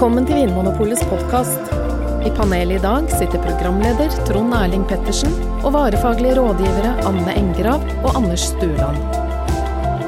Velkommen 0.00 0.24
til 0.24 0.38
Vinmonopolets 0.38 1.02
podkast. 1.10 1.66
I 2.24 2.30
panelet 2.32 2.78
i 2.78 2.80
dag 2.80 3.10
sitter 3.12 3.42
programleder 3.44 4.14
Trond 4.24 4.54
Erling 4.56 4.86
Pettersen 4.88 5.34
og 5.58 5.74
varefaglige 5.74 6.38
rådgivere 6.38 6.94
Anne 7.04 7.34
Engrav 7.36 7.82
og 7.98 8.14
Anders 8.16 8.46
Stueland. 8.48 8.96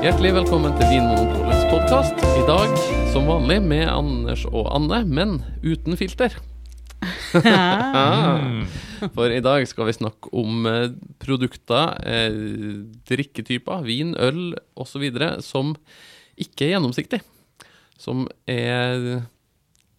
Hjertelig 0.00 0.30
velkommen 0.39 0.72
til 0.79 0.89
Vinmonopolets 0.94 1.66
podkast. 1.68 2.25
I 2.25 2.44
dag 2.48 2.72
som 3.12 3.29
vanlig 3.29 3.58
med 3.66 3.84
Anders 3.93 4.46
og 4.48 4.70
Anne, 4.79 5.02
men 5.04 5.34
uten 5.61 6.00
filter. 6.00 6.38
Ah. 7.45 8.64
For 9.18 9.29
i 9.29 9.44
dag 9.44 9.68
skal 9.68 9.90
vi 9.90 9.96
snakke 9.99 10.32
om 10.32 10.64
eh, 10.72 10.88
produkter, 11.21 11.93
eh, 12.00 12.40
drikketyper, 13.13 13.85
vin, 13.85 14.16
øl 14.16 14.57
osv. 14.72 15.04
som 15.44 15.77
ikke 16.40 16.71
er 16.71 16.74
gjennomsiktig. 16.79 17.21
Som 18.00 18.24
er 18.49 19.29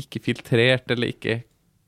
ikke 0.01 0.21
filtrert 0.23 0.89
eller 0.93 1.13
ikke 1.13 1.41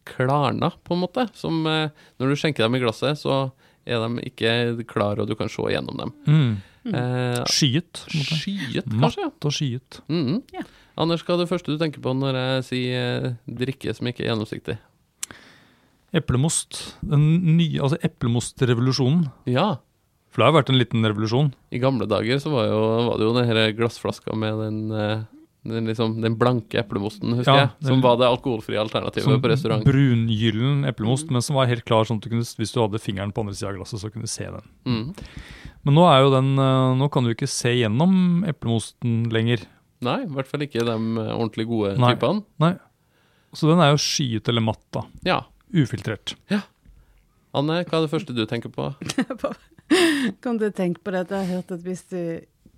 klarna, 0.06 0.72
på 0.86 0.94
en 0.94 1.02
måte. 1.02 1.28
Som 1.34 1.66
eh, 1.70 1.90
når 2.22 2.32
du 2.32 2.40
skjenker 2.40 2.66
dem 2.66 2.78
i 2.78 2.84
glasset, 2.84 3.18
så 3.22 3.50
er 3.86 4.02
de 4.02 4.26
ikke 4.30 4.86
klare, 4.90 5.22
og 5.24 5.30
du 5.30 5.36
kan 5.38 5.50
se 5.52 5.66
gjennom 5.74 5.98
dem. 6.02 6.14
Mm. 6.26 6.56
Eh, 6.86 7.44
Skyet. 7.50 8.04
skyet, 8.14 8.86
kanskje? 8.92 9.26
Matt 9.26 9.46
og 9.50 9.54
skyet. 9.54 10.02
Mm 10.08 10.26
-hmm. 10.28 10.42
yeah. 10.54 10.66
Anders, 10.98 11.24
hva 11.24 11.34
er 11.34 11.38
det 11.44 11.50
første 11.50 11.72
du 11.72 11.78
tenker 11.78 12.00
på 12.00 12.14
når 12.14 12.36
jeg 12.36 12.64
sier 12.64 13.26
eh, 13.26 13.34
drikke 13.48 13.94
som 13.94 14.08
ikke 14.08 14.24
er 14.24 14.30
gjennomsiktig? 14.32 14.78
Eplemost. 16.16 16.96
Den 17.04 17.58
nye, 17.58 17.82
altså 17.82 17.98
eplemostrevolusjonen. 18.02 19.26
Ja, 19.46 19.78
For 20.32 20.42
det 20.42 20.46
har 20.46 20.52
jo 20.52 20.60
vært 20.60 20.70
en 20.70 20.80
liten 20.80 21.06
revolusjon. 21.06 21.54
i 21.72 21.80
gamle 21.80 22.06
dager 22.06 22.40
så 22.40 22.50
var, 22.52 22.66
jo, 22.68 22.80
var 23.10 23.18
det 23.18 23.24
jo 23.26 23.34
den 23.34 23.48
her 23.48 23.72
glassflaska 23.72 24.36
med 24.36 24.58
den, 24.60 24.92
eh, 24.92 25.24
den, 25.66 25.88
liksom, 25.90 26.16
den 26.22 26.36
blanke 26.40 26.78
eplemosten, 26.82 27.34
husker 27.40 27.52
Ja, 27.52 27.62
jeg. 27.66 27.88
Som 27.90 28.02
var 28.04 28.18
det 28.22 28.28
alkoholfrie 28.30 28.78
alternativet 28.82 29.42
på 29.42 29.50
restaurant. 29.52 29.84
brungyllen 29.88 30.86
eplemost, 30.90 31.32
men 31.34 31.42
som 31.46 31.58
var 31.58 31.68
helt 31.72 31.86
klar 31.88 32.06
sånn 32.06 32.20
at 32.22 32.28
du 32.28 32.30
kunne, 32.34 32.46
hvis 32.46 32.74
du 32.76 32.80
hadde 32.84 33.02
fingeren 33.02 33.34
på 33.34 33.42
andre 33.46 33.56
sida 33.58 33.72
av 33.72 33.80
glasset, 33.80 34.00
så 34.04 34.12
kunne 34.14 34.28
du 34.30 34.32
se 34.32 34.46
den. 34.46 34.68
Mm. 34.86 35.08
Men 35.86 35.98
nå 36.00 36.06
er 36.10 36.22
jo 36.26 36.32
den 36.34 36.52
eh, 36.58 36.96
Nå 36.98 37.10
kan 37.14 37.24
du 37.28 37.34
ikke 37.34 37.50
se 37.50 37.74
gjennom 37.76 38.44
eplemosten 38.50 39.26
lenger. 39.34 39.66
Nei, 40.06 40.20
i 40.26 40.30
hvert 40.38 40.48
fall 40.50 40.64
ikke 40.66 40.86
de 40.86 40.96
eh, 40.96 41.34
ordentlig 41.36 41.68
gode 41.70 41.96
Nei. 42.02 42.14
typene. 42.16 42.44
Nei. 42.62 42.74
Så 43.56 43.70
den 43.70 43.80
er 43.82 43.94
jo 43.94 44.00
skyet 44.02 44.50
eller 44.52 44.66
matt, 44.66 44.82
da. 44.94 45.06
Ja. 45.26 45.42
Ufiltrert. 45.74 46.36
Ja. 46.52 46.62
Anne, 47.56 47.82
hva 47.88 48.00
er 48.02 48.06
det 48.06 48.12
første 48.12 48.34
du 48.36 48.42
tenker 48.50 48.70
på? 48.74 48.90
Kom 50.44 50.58
til 50.60 50.70
å 50.72 50.76
tenke 50.76 51.00
på 51.06 51.14
det 51.14 51.22
at 51.26 51.32
jeg 51.36 51.46
har 51.46 51.52
hørt 51.60 51.72
at 51.72 51.84
hvis 51.86 52.02
du 52.12 52.20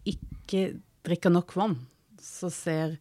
ikke 0.07 0.65
drikker 1.07 1.31
nok 1.33 1.53
vann, 1.57 1.77
så 2.21 2.49
ser 2.51 2.97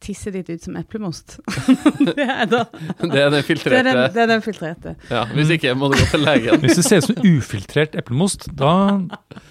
tisset 0.00 0.32
ditt 0.32 0.48
ut 0.48 0.62
som 0.64 0.76
eplemost. 0.80 1.34
det 2.16 2.24
er 2.24 2.46
da 2.48 2.62
Det 2.72 3.18
er 3.20 3.28
den 3.28 3.42
det 3.44 3.72
er 3.76 3.84
den, 3.84 3.98
det 4.14 4.22
er 4.22 4.28
den 4.30 4.40
filtrerte. 4.40 4.94
Ja, 5.10 5.26
hvis 5.36 5.50
ikke 5.52 5.74
må 5.76 5.90
du 5.92 5.98
gå 6.00 6.06
til 6.08 6.22
legen. 6.24 6.62
Hvis 6.62 6.78
det 6.80 6.84
ser 6.86 7.02
ut 7.02 7.08
som 7.10 7.18
ufiltrert 7.28 7.98
eplemost, 8.00 8.46
da 8.56 8.70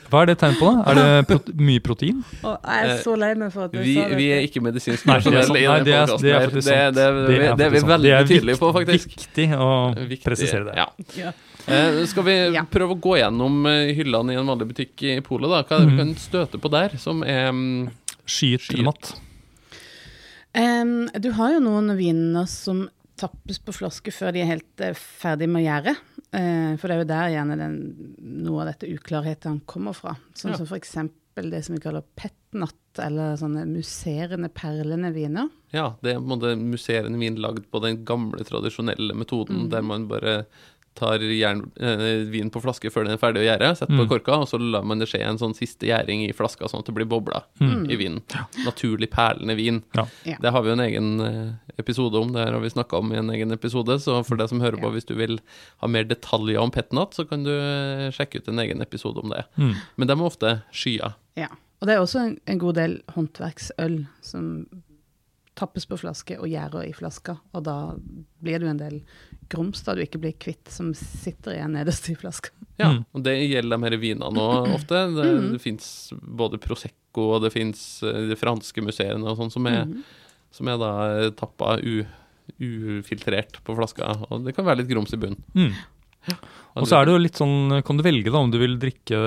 Hva 0.09 0.23
er 0.23 0.31
det 0.31 0.39
tegn 0.41 0.58
på, 0.58 0.72
da? 0.73 0.81
Er 0.89 0.97
det 0.97 1.28
prot 1.30 1.52
mye 1.53 1.83
protein? 1.86 2.23
Og 2.41 2.56
jeg 2.66 2.88
er 2.89 3.03
så 3.06 3.14
lei 3.22 3.30
meg 3.38 3.53
for 3.53 3.67
at 3.67 3.75
du 3.75 3.78
Vi, 3.78 3.94
sa 4.00 4.08
det. 4.09 4.17
vi 4.17 4.25
er 4.39 4.41
ikke 4.47 4.64
medisinsk 4.66 5.06
det 5.06 5.13
er 5.13 5.22
personell 5.22 5.38
i 5.61 5.67
Nei, 5.67 5.78
den 5.78 5.86
det 5.86 5.94
er- 5.94 6.17
det 6.17 6.34
er 6.34 6.50
Det, 6.50 6.56
det, 6.58 6.66
Det 6.66 7.38
det, 7.38 7.45
er 7.45 7.67
er 7.69 7.69
vi 7.78 7.84
veldig 7.94 8.16
er 8.17 8.28
tydelige 8.34 8.58
på, 8.63 8.73
faktisk. 8.80 9.13
Viktig 9.19 9.47
å 9.53 9.69
Viktig. 10.02 10.23
presisere 10.25 10.66
det. 10.66 10.75
Ja. 10.81 10.89
Ja. 11.28 11.31
Eh, 11.69 12.02
skal 12.09 12.23
vi 12.25 12.38
Ja. 12.58 12.66
prøve 12.66 12.97
å 12.97 13.00
gå 13.00 13.19
gjennom 13.22 13.61
eh, 13.69 13.94
hyllene 13.94 14.34
i 14.34 14.41
en 14.41 14.47
vanlig 14.50 14.72
butikk 14.73 15.03
i 15.06 15.19
Polet? 15.22 15.45
da? 15.53 15.61
Hva 15.61 15.78
er 15.78 15.86
det 15.86 15.91
vi 15.94 15.94
Mhm. 15.94 16.02
kan 16.02 16.16
støte 16.17 16.57
på 16.57 16.72
der, 16.73 16.97
som 16.97 17.22
er 17.22 17.52
mm, 17.53 17.91
Skyet 18.29 18.63
Skyet. 18.63 18.78
eller 18.78 18.88
matt. 18.91 19.12
Em, 20.57 20.94
du 21.22 21.31
har 21.38 21.53
jo 21.56 21.66
noen 21.66 21.94
viner 21.97 22.47
som 22.50 22.88
tappes 23.19 23.59
på 23.59 23.75
flaske 23.75 24.13
før 24.16 24.34
de 24.34 24.44
er 24.44 24.53
helt 24.53 24.85
uh, 24.85 24.95
ferdig 24.95 25.50
med 25.51 25.63
å 25.63 25.67
gjære. 25.67 25.95
Eh, 26.29 26.75
for 26.78 26.85
det 26.85 26.95
er 26.95 27.01
jo 27.01 27.09
der 27.09 27.31
gjerne 27.34 27.56
den, 27.57 27.78
noe 28.45 28.62
av 28.62 28.69
dette 28.69 28.90
uklarheten 28.94 29.63
kommer 29.69 29.97
fra. 29.97 30.16
Sånn 30.38 30.53
Ja. 30.53 30.59
som 30.62 30.78
eksempel 30.78 31.50
det 31.50 31.63
som 31.66 31.75
vi 31.75 31.81
kaller 31.81 32.03
petnat, 32.16 32.75
eller 33.00 33.35
sånne 33.35 33.66
musserende, 33.66 34.50
perlende 34.50 35.11
viner. 35.16 35.50
Ja, 35.72 35.96
det 36.01 36.11
er 36.11 36.19
på 36.19 36.28
en 36.28 36.34
måte 36.35 36.56
musserende 36.57 37.17
vin 37.17 37.40
lagd 37.40 37.69
på 37.72 37.81
den 37.81 38.03
gamle, 38.06 38.44
tradisjonelle 38.44 39.16
metoden 39.16 39.66
mm. 39.66 39.69
der 39.69 39.81
man 39.81 40.07
bare 40.07 40.46
tar 40.95 41.19
jern, 41.19 41.72
eh, 41.79 42.25
vin 42.27 42.50
på 42.51 42.59
flaske 42.61 42.89
før 42.91 43.05
den 43.05 43.13
er 43.13 43.17
ferdig 43.22 43.44
å 43.44 43.47
gjære, 43.47 43.69
setter 43.77 43.95
på 43.95 44.03
Mm. 44.05 44.09
korka, 44.09 44.33
og 44.41 44.47
så 44.50 44.59
lar 44.59 44.83
man 44.83 45.00
det 45.00 45.07
skje 45.07 45.22
en 45.23 45.38
sånn 45.38 45.55
siste 45.55 45.88
gjæring 45.88 46.27
i 46.27 46.33
flaska, 46.33 46.67
sånn 46.67 46.79
at 46.79 46.85
det 46.85 46.95
blir 46.95 47.05
bobler 47.07 47.44
Mm. 47.61 47.89
i 47.91 47.95
vinen. 47.95 48.22
Naturlig 48.66 49.09
perlende 49.09 49.55
vin. 49.55 49.83
Ja. 49.95 50.07
Ja. 50.25 50.38
Det 50.41 50.51
har 50.51 50.61
vi 50.61 50.69
jo 50.69 50.73
en 50.73 50.79
egen 50.88 51.22
eh, 51.22 51.53
episode 51.78 52.16
om, 52.19 52.33
det 52.33 52.44
her 52.45 52.51
har 52.53 52.59
vi 52.59 52.69
snakka 52.69 52.97
om 52.97 53.11
i 53.13 53.17
en 53.17 53.29
egen 53.29 53.51
episode, 53.51 53.95
så 53.99 54.25
for 54.25 54.35
deg 54.35 54.49
som 54.49 54.59
hører 54.59 54.79
på, 54.81 54.91
hvis 54.91 55.05
du 55.05 55.16
vil 55.16 55.39
ha 55.79 55.88
mer 55.88 56.03
detaljer 56.03 56.59
om 56.59 56.72
petnat, 56.72 57.11
så 57.16 57.28
kan 57.29 57.44
du 57.44 57.51
eh, 57.51 58.09
sjekke 58.11 58.38
ut 58.41 58.47
en 58.49 58.59
egen 58.59 58.81
episode 58.81 59.17
om 59.23 59.29
det. 59.29 59.45
Mm. 59.57 59.75
Men 59.97 60.07
de 60.07 60.13
er 60.13 60.25
ofte 60.25 60.63
skya. 60.73 61.13
Ja. 61.38 61.47
Og 61.81 61.88
det 61.88 61.95
er 61.95 62.01
også 62.01 62.19
en, 62.25 62.39
en 62.45 62.59
god 62.59 62.75
del 62.75 63.01
håndverksøl 63.16 64.07
som 64.22 64.66
tappes 65.59 65.86
på 65.90 65.97
flaske 66.00 66.38
og 66.40 66.47
gjærer 66.47 66.88
i 66.88 66.94
flaska, 66.96 67.36
og 67.53 67.64
da 67.68 67.75
blir 68.42 68.59
det 68.62 68.68
jo 68.68 68.72
en 68.72 68.80
del 68.80 69.02
grums 69.52 69.81
da 69.84 69.96
du 69.97 70.02
ikke 70.06 70.22
blir 70.24 70.38
kvitt, 70.40 70.72
som 70.72 70.94
sitter 70.96 71.58
igjen 71.58 71.75
nederst 71.75 72.08
i 72.09 72.16
flaska. 72.16 72.53
Ja, 72.80 72.94
Mm. 72.94 73.02
og 73.14 73.24
det 73.25 73.36
gjelder 73.50 73.75
de 73.75 73.84
her 73.90 73.97
vinene 74.00 74.40
òg 74.40 74.74
ofte. 74.78 75.02
Det, 75.16 75.25
Mm. 75.36 75.52
det 75.52 75.62
fins 75.62 76.14
både 76.16 76.58
Prosecco 76.64 77.25
og 77.36 77.42
det 77.44 77.52
fins 77.52 78.00
de 78.02 78.36
franske 78.40 78.81
museene 78.81 79.28
og 79.28 79.38
sånn 79.38 79.52
som 79.52 79.64
Mhm. 79.64 80.03
som 80.52 80.68
er 80.68 80.78
da 80.78 81.30
tappa 81.31 81.78
u, 81.84 82.06
ufiltrert 82.59 83.59
på 83.64 83.76
flaska. 83.78 84.26
Og 84.31 84.44
det 84.46 84.56
kan 84.56 84.66
være 84.66 84.78
litt 84.81 84.90
grums 84.90 85.14
i 85.14 85.18
bunnen. 85.22 85.41
Mm. 85.56 85.74
Og 86.79 86.88
så 86.88 87.00
er 87.00 87.07
det 87.07 87.13
jo 87.16 87.22
litt 87.23 87.40
sånn, 87.40 87.81
kan 87.84 87.97
du 87.97 88.03
velge 88.06 88.31
da 88.31 88.40
om 88.40 88.51
du 88.53 88.59
vil 88.62 88.78
drikke, 88.79 89.19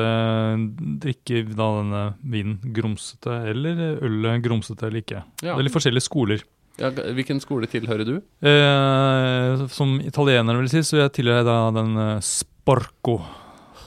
drikke 1.03 1.43
da 1.51 1.69
denne 1.81 2.03
vinen 2.23 2.75
grumsete, 2.77 3.35
eller 3.53 3.83
ølet 3.99 4.45
grumsete 4.45 4.89
eller 4.89 5.03
ikke. 5.03 5.25
Ja. 5.43 5.53
Det 5.53 5.59
er 5.59 5.67
litt 5.67 5.77
forskjellige 5.77 6.07
skoler. 6.07 6.45
Ja, 6.81 6.89
hvilken 6.89 7.43
skole 7.43 7.69
tilhører 7.69 8.09
du? 8.09 8.15
Eh, 8.49 9.65
som 9.75 9.99
italiener 10.01 10.57
vil 10.63 10.71
si, 10.73 10.81
så 10.87 11.03
jeg 11.03 11.15
tilhører 11.19 11.45
da 11.45 11.59
den 11.77 11.93
eh, 12.01 12.23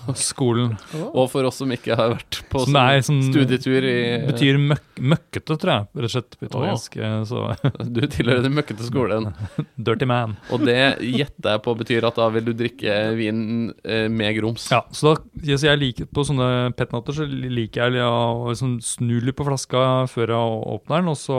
Sporco-skolen. 0.05 0.75
Og 1.13 1.29
for 1.31 1.47
oss 1.49 1.57
som 1.61 1.71
ikke 1.73 1.95
har 1.97 2.13
vært 2.15 2.39
på 2.51 2.61
Som 2.65 2.73
Nei, 2.75 2.99
som 3.05 3.21
studietur 3.25 3.85
i 3.87 3.95
Betyr 4.27 4.57
møk, 4.61 4.83
møkkete, 4.99 5.57
tror 5.59 5.71
jeg, 5.73 5.87
rett 5.95 6.07
og 6.09 6.13
slett 6.13 6.37
på 6.39 6.49
italiensk. 6.49 6.97
eh, 6.97 7.17
Så 7.27 7.41
Du 7.95 8.01
tilhører 8.07 8.43
den 8.45 8.55
møkkete 8.57 8.85
skolen. 8.87 9.31
dirty 9.87 10.05
man. 10.09 10.37
Og 10.53 10.63
det 10.65 10.77
gjetter 11.01 11.55
jeg 11.55 11.63
på 11.65 11.75
betyr 11.81 12.07
at 12.09 12.15
da 12.19 12.29
vil 12.33 12.45
du 12.45 12.53
drikke 12.53 12.97
vin 13.17 13.41
eh, 13.83 14.07
med 14.11 14.35
grums. 14.39 14.67
Ja, 14.71 14.83
så 14.95 15.13
da, 15.15 15.15
ja, 15.45 15.57
jeg 15.65 15.81
liker 15.81 16.09
På 16.13 16.23
sånne 16.27 16.71
petnatter 16.77 17.15
så 17.15 17.25
liker 17.27 17.89
jeg 17.95 18.05
å 18.05 18.49
liksom 18.51 18.77
snu 18.85 19.17
litt 19.23 19.35
på 19.39 19.45
flaska 19.47 20.05
før 20.11 20.35
jeg 20.35 20.59
åpner 20.75 21.01
den, 21.01 21.11
og 21.13 21.17
så 21.19 21.37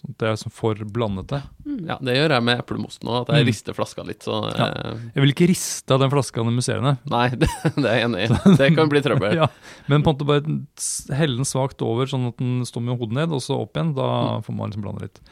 sånn 0.00 0.14
at 0.16 0.24
jeg 0.26 0.36
liksom 0.36 0.52
får 0.54 0.82
blandet 0.92 1.28
det. 1.32 1.42
Ja, 1.86 1.96
det 2.02 2.16
gjør 2.16 2.34
jeg 2.36 2.44
med 2.46 2.60
eplemosten 2.62 3.08
òg, 3.08 3.22
at 3.24 3.34
jeg 3.36 3.42
Mm. 3.42 3.48
rister 3.48 3.74
flaska 3.74 4.02
litt. 4.06 4.22
Så 4.22 4.34
ja. 4.54 4.66
Jeg 5.14 5.22
vil 5.22 5.32
ikke 5.32 5.46
riste 5.50 5.94
av 5.94 6.00
den 6.02 6.10
flaska 6.12 6.40
i 6.42 6.52
museene. 6.54 6.92
Nei, 7.10 7.28
det, 7.34 7.48
det 7.82 7.86
er 7.86 7.98
jeg 7.98 8.08
enig 8.08 8.24
i. 8.24 8.56
Det 8.58 8.70
kan 8.76 8.90
bli 8.92 9.02
trøbbel. 9.04 9.36
Ja, 9.42 9.48
men 9.90 10.04
på 10.04 10.12
en 10.12 10.18
måte 10.18 10.28
bare 10.28 11.16
helle 11.16 11.40
den 11.40 11.48
svakt 11.48 11.82
over, 11.84 12.08
sånn 12.10 12.28
at 12.30 12.40
den 12.40 12.66
står 12.68 12.84
med 12.86 13.00
hodet 13.00 13.16
ned, 13.20 13.32
og 13.34 13.42
så 13.44 13.60
opp 13.62 13.78
igjen. 13.78 13.94
Da 13.96 14.08
får 14.44 14.56
man 14.58 14.70
liksom 14.72 14.84
blande 14.84 15.08
litt. 15.08 15.22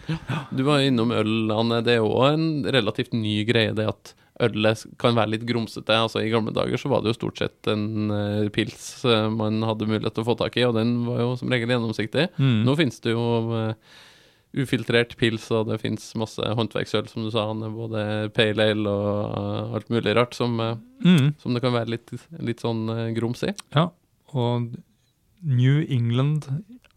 Du 0.55 0.65
var 0.67 0.85
innom 0.85 1.13
øl, 1.15 1.53
Anne. 1.55 1.83
Det 1.87 1.97
er 1.97 2.01
jo 2.01 2.15
en 2.27 2.65
relativt 2.67 3.15
ny 3.17 3.41
greie, 3.49 3.75
det 3.77 3.89
at 3.91 4.15
ølet 4.41 4.85
kan 5.01 5.17
være 5.19 5.35
litt 5.35 5.47
grumsete. 5.49 5.97
Altså 6.07 6.23
I 6.25 6.31
gamle 6.33 6.55
dager 6.57 6.81
så 6.81 6.91
var 6.93 7.03
det 7.03 7.13
jo 7.13 7.19
stort 7.19 7.41
sett 7.43 7.71
en 7.71 8.13
eh, 8.15 8.51
pils 8.55 9.05
eh, 9.05 9.27
man 9.33 9.61
hadde 9.67 9.89
mulighet 9.91 10.17
til 10.17 10.25
å 10.25 10.31
få 10.31 10.37
tak 10.41 10.57
i, 10.61 10.65
og 10.69 10.77
den 10.79 11.01
var 11.09 11.21
jo 11.25 11.35
som 11.41 11.53
regel 11.53 11.75
gjennomsiktig. 11.75 12.31
Mm. 12.41 12.63
Nå 12.69 12.77
finnes 12.81 13.03
det 13.05 13.15
jo 13.15 13.27
eh, 13.59 13.99
ufiltrert 14.57 15.17
pils, 15.17 15.45
og 15.55 15.69
det 15.71 15.81
finnes 15.81 16.09
masse 16.19 16.43
håndverksøl, 16.43 17.07
som 17.09 17.23
du 17.25 17.31
sa, 17.31 17.45
Anne. 17.53 17.69
Både 17.71 18.31
pale 18.35 18.71
ale 18.73 18.91
og 18.91 19.39
eh, 19.39 19.75
alt 19.79 19.89
mulig 19.95 20.17
rart 20.17 20.35
som, 20.35 20.59
eh, 20.61 20.77
Mm. 21.01 21.31
som 21.41 21.55
det 21.55 21.63
kan 21.63 21.73
være 21.73 21.89
litt, 21.95 22.11
litt 22.45 22.61
sånn 22.61 22.83
eh, 22.93 23.15
grums 23.17 23.43
i. 23.47 23.55
Ja, 23.75 23.87
og 24.35 24.75
New 25.43 25.79
England 25.89 26.45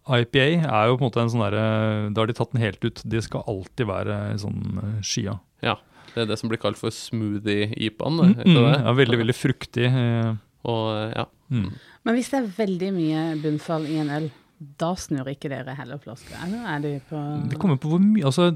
IPA 0.04 0.66
er 0.68 0.88
jo 0.90 0.98
på 0.98 1.06
en 1.06 1.08
måte 1.08 1.22
en 1.22 1.30
sånn 1.32 1.46
derre 1.46 2.10
Da 2.12 2.20
har 2.22 2.28
de 2.28 2.34
tatt 2.36 2.52
den 2.52 2.60
helt 2.62 2.84
ut. 2.84 3.02
De 3.08 3.22
skal 3.24 3.46
alltid 3.48 3.88
være 3.88 4.18
sånn 4.42 5.00
skya. 5.02 5.38
Ja. 5.64 5.78
Det 6.14 6.24
er 6.24 6.26
det 6.28 6.38
som 6.42 6.50
blir 6.52 6.60
kalt 6.60 6.76
for 6.78 6.92
smoothie-ipaen. 6.92 8.20
Mm, 8.20 8.34
mm, 8.44 8.58
ja, 8.84 8.92
veldig, 8.94 9.18
veldig 9.24 9.36
fruktig. 9.38 9.88
eh, 9.88 10.34
Og 10.66 10.84
eh, 10.98 11.14
ja. 11.16 11.26
Mm. 11.50 11.72
Men 12.04 12.16
hvis 12.16 12.30
det 12.34 12.42
er 12.42 12.52
veldig 12.58 12.92
mye 12.94 13.24
bunnfall 13.42 13.86
i 13.88 13.98
en 14.04 14.10
øl, 14.10 14.28
da 14.60 14.94
snur 14.96 15.28
ikke 15.34 15.50
dere 15.52 15.76
heller 15.76 15.98
flasker? 16.00 16.38
Eller 16.46 16.66
er 16.76 16.80
de 16.86 16.94
på 17.10 17.20
Det 17.52 17.60
kommer 17.60 17.78
på 17.82 17.90
hvor 17.94 18.00
mye 18.04 18.24
Altså, 18.26 18.52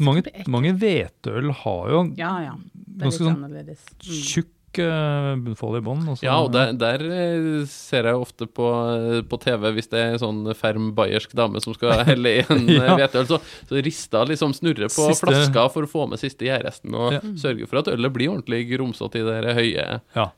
mange, 0.00 0.22
mange 0.48 0.72
hvetøl 0.78 1.50
har 1.64 1.88
jo 1.92 2.02
Ja, 2.16 2.34
ja. 2.50 2.54
Ganske 3.00 3.24
sånn 3.24 3.34
annerledes. 3.40 3.80
Mm. 4.04 4.20
tjukk 4.30 4.50
eh, 4.78 5.34
bunnfall 5.42 5.76
i 5.78 5.82
bånn. 5.86 6.04
og 6.08 6.22
Ja, 6.22 6.36
og 6.42 6.52
der, 6.54 6.72
der 6.78 7.02
eh, 7.10 7.64
ser 7.70 8.06
jeg 8.08 8.14
ofte 8.18 8.46
på, 8.46 8.68
eh, 8.94 9.20
på 9.26 9.38
TV, 9.42 9.68
hvis 9.76 9.90
det 9.90 9.98
er 10.00 10.12
en 10.14 10.22
sånn 10.22 10.54
ferm 10.58 10.92
bayersk 10.94 11.34
dame 11.38 11.60
som 11.62 11.74
skal 11.74 12.04
helle 12.10 12.36
i 12.38 12.44
en 12.46 12.64
hvetøl, 12.98 13.22
Ja. 13.26 13.28
så, 13.34 13.40
så 13.68 13.82
rister 13.82 14.30
liksom 14.30 14.54
snurrer 14.54 14.90
på 14.90 15.08
Siste- 15.10 15.26
flaska 15.26 15.66
for 15.74 15.86
å 15.86 15.90
få 15.90 16.06
med 16.10 16.22
siste 16.22 16.46
gjærresten, 16.46 16.94
og 16.94 17.12
Ja. 17.18 17.20
sørge 17.42 17.66
for 17.70 17.82
at 17.82 17.90
ølet 17.94 18.14
blir 18.14 18.30
ordentlig 18.34 18.64
grumsete 18.70 19.22
i 19.22 19.26
det 19.26 19.54
høye 19.58 20.00
Ja. 20.14 20.30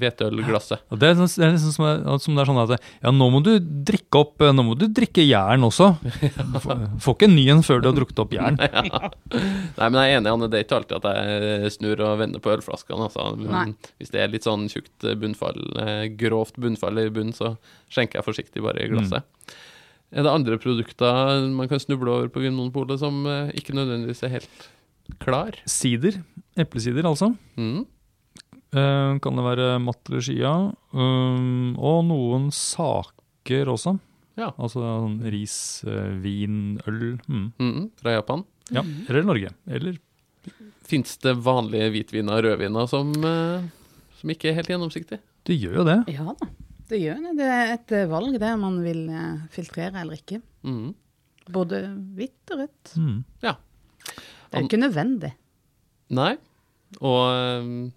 Hvetølglasset. 0.00 0.82
Ja, 0.90 0.98
det 1.00 1.08
er, 1.10 1.14
sånn- 1.18 1.32
det 1.40 1.46
er 1.46 1.52
liksom 1.54 1.74
som, 1.76 2.18
som 2.24 2.34
det 2.38 2.42
er 2.44 2.50
sånn 2.50 2.60
at 2.64 2.74
ja, 3.04 3.12
nå 3.14 3.28
må 3.34 3.40
du 3.46 3.52
drikke 3.60 4.20
opp 4.20 4.42
eh, 4.44 4.52
Nå 4.54 4.64
må 4.66 4.74
du 4.78 4.86
drikke 4.94 5.24
jern 5.24 5.66
også. 5.68 5.90
Får 6.64 6.82
får 7.04 7.16
ikke 7.18 7.28
en 7.30 7.36
ny 7.38 7.44
en 7.54 7.62
før 7.66 7.82
du 7.84 7.88
har 7.90 7.96
drukket 7.98 8.22
opp 8.24 8.34
jern. 8.36 8.58
Nei, 9.78 9.88
men 9.88 9.98
jeg 10.00 10.14
er 10.14 10.18
enig, 10.20 10.32
Anne, 10.34 10.48
det 10.52 10.60
er 10.60 10.66
ikke 10.66 10.78
alltid 10.80 10.98
at 11.00 11.08
jeg 11.18 11.74
snur 11.78 12.02
og 12.06 12.18
vender 12.22 12.42
på 12.44 12.52
ølflaskene. 12.54 13.08
Altså. 13.08 13.74
Hvis 14.00 14.12
det 14.14 14.22
er 14.24 14.32
litt 14.32 14.46
sånn 14.46 14.68
tjukt 14.72 15.06
bunnfall, 15.20 15.60
eh, 15.84 16.04
grovt 16.20 16.58
bunnfall 16.60 17.00
i 17.02 17.08
bunnen, 17.14 17.34
så 17.36 17.54
skjenker 17.92 18.20
jeg 18.20 18.28
forsiktig 18.28 18.62
bare 18.64 18.84
i 18.84 18.90
glasset. 18.92 19.26
Er 20.14 20.22
det 20.22 20.30
andre 20.30 20.58
produkter 20.62 21.48
man 21.50 21.66
kan 21.70 21.80
snuble 21.82 22.12
over 22.12 22.28
på 22.30 22.42
Vinmonopolet 22.44 23.00
som 23.02 23.24
eh, 23.26 23.48
ikke 23.58 23.74
nødvendigvis 23.74 24.22
er 24.28 24.36
helt 24.36 24.68
klar? 25.24 25.56
Sider. 25.66 26.20
Eplesider, 26.60 27.02
altså. 27.08 27.32
Mm. 27.58 27.82
Eh, 28.74 29.18
kan 29.22 29.38
det 29.38 29.44
være 29.46 29.68
matregia. 29.82 30.54
Um, 30.90 31.74
og 31.78 32.00
noen 32.08 32.48
saker 32.54 33.70
også. 33.70 33.94
Ja. 34.34 34.48
Altså 34.58 34.82
sånn 34.82 35.20
ris, 35.30 35.56
eh, 35.86 36.16
vin, 36.18 36.80
øl. 36.90 37.20
Mm. 37.28 37.46
Mm, 37.60 37.84
fra 38.00 38.16
Japan. 38.16 38.42
Ja. 38.74 38.82
Eller 39.06 39.28
Norge. 39.28 39.54
Eller 39.68 40.00
Fins 40.84 41.14
det 41.22 41.32
vanlige 41.40 41.86
hvitviner 41.94 42.36
og 42.36 42.44
rødviner 42.44 42.88
som, 42.90 43.12
som 44.18 44.32
ikke 44.34 44.50
er 44.50 44.58
helt 44.58 44.68
gjennomsiktige? 44.68 45.22
Det 45.48 45.56
gjør 45.56 45.78
jo 45.78 45.84
det. 45.88 45.94
Ja 46.12 46.26
da, 46.26 46.48
det 46.90 46.98
gjør 47.00 47.22
det. 47.22 47.30
Det 47.38 47.46
er 47.54 47.72
et 47.72 47.94
valg 48.10 48.36
det 48.42 48.50
om 48.52 48.66
man 48.66 48.76
vil 48.84 49.00
filtrere 49.54 50.02
eller 50.02 50.20
ikke. 50.20 50.42
Mm. 50.60 50.90
Både 51.56 51.80
hvitt 52.18 52.52
og 52.52 52.60
rødt. 52.66 52.92
Mm. 53.00 53.16
Ja. 53.46 53.54
Det 54.04 54.60
er 54.60 54.68
ikke 54.68 54.82
nødvendig. 54.82 55.32
Nei. 56.20 56.34
Og 57.00 57.88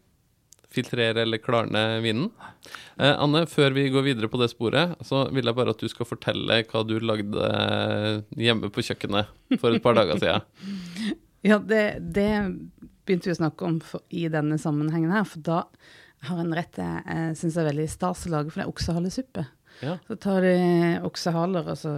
filtrere 0.73 1.23
eller 1.23 1.41
klarne 1.41 1.83
vinen. 2.03 2.29
Eh, 2.97 3.13
Anne, 3.13 3.45
før 3.49 3.75
vi 3.75 3.87
går 3.93 4.05
videre 4.09 4.29
på 4.31 4.39
det 4.41 4.49
sporet, 4.51 4.97
så 5.05 5.25
vil 5.33 5.47
jeg 5.47 5.57
bare 5.57 5.73
at 5.75 5.83
du 5.83 5.87
skal 5.91 6.09
fortelle 6.09 6.61
hva 6.67 6.83
du 6.87 6.97
lagde 6.99 7.51
eh, 7.51 8.25
hjemme 8.47 8.71
på 8.73 8.83
kjøkkenet 8.89 9.59
for 9.61 9.71
et 9.71 9.83
par 9.85 9.97
dager 9.99 10.19
siden. 10.21 11.15
Ja, 11.45 11.59
det, 11.63 12.01
det 12.01 12.31
begynte 13.07 13.29
vi 13.29 13.33
å 13.35 13.37
snakke 13.37 13.63
om 13.63 13.75
for, 13.85 14.01
i 14.09 14.25
denne 14.27 14.57
sammenhengen 14.59 15.13
her, 15.13 15.23
for 15.29 15.43
da 15.45 15.59
har 16.27 16.41
en 16.41 16.55
rett 16.57 16.79
jeg, 16.81 17.03
jeg 17.05 17.35
syns 17.39 17.59
er 17.61 17.67
veldig 17.69 17.85
stas 17.93 18.25
å 18.27 18.31
lage, 18.33 18.51
for 18.51 18.59
det 18.59 18.65
er 18.65 18.71
oksehalesuppe. 18.73 19.43
Ja. 19.85 19.93
Så 20.09 20.17
tar 20.19 20.43
de 20.43 20.55
oksehaler, 21.07 21.69
og 21.71 21.79
så 21.79 21.93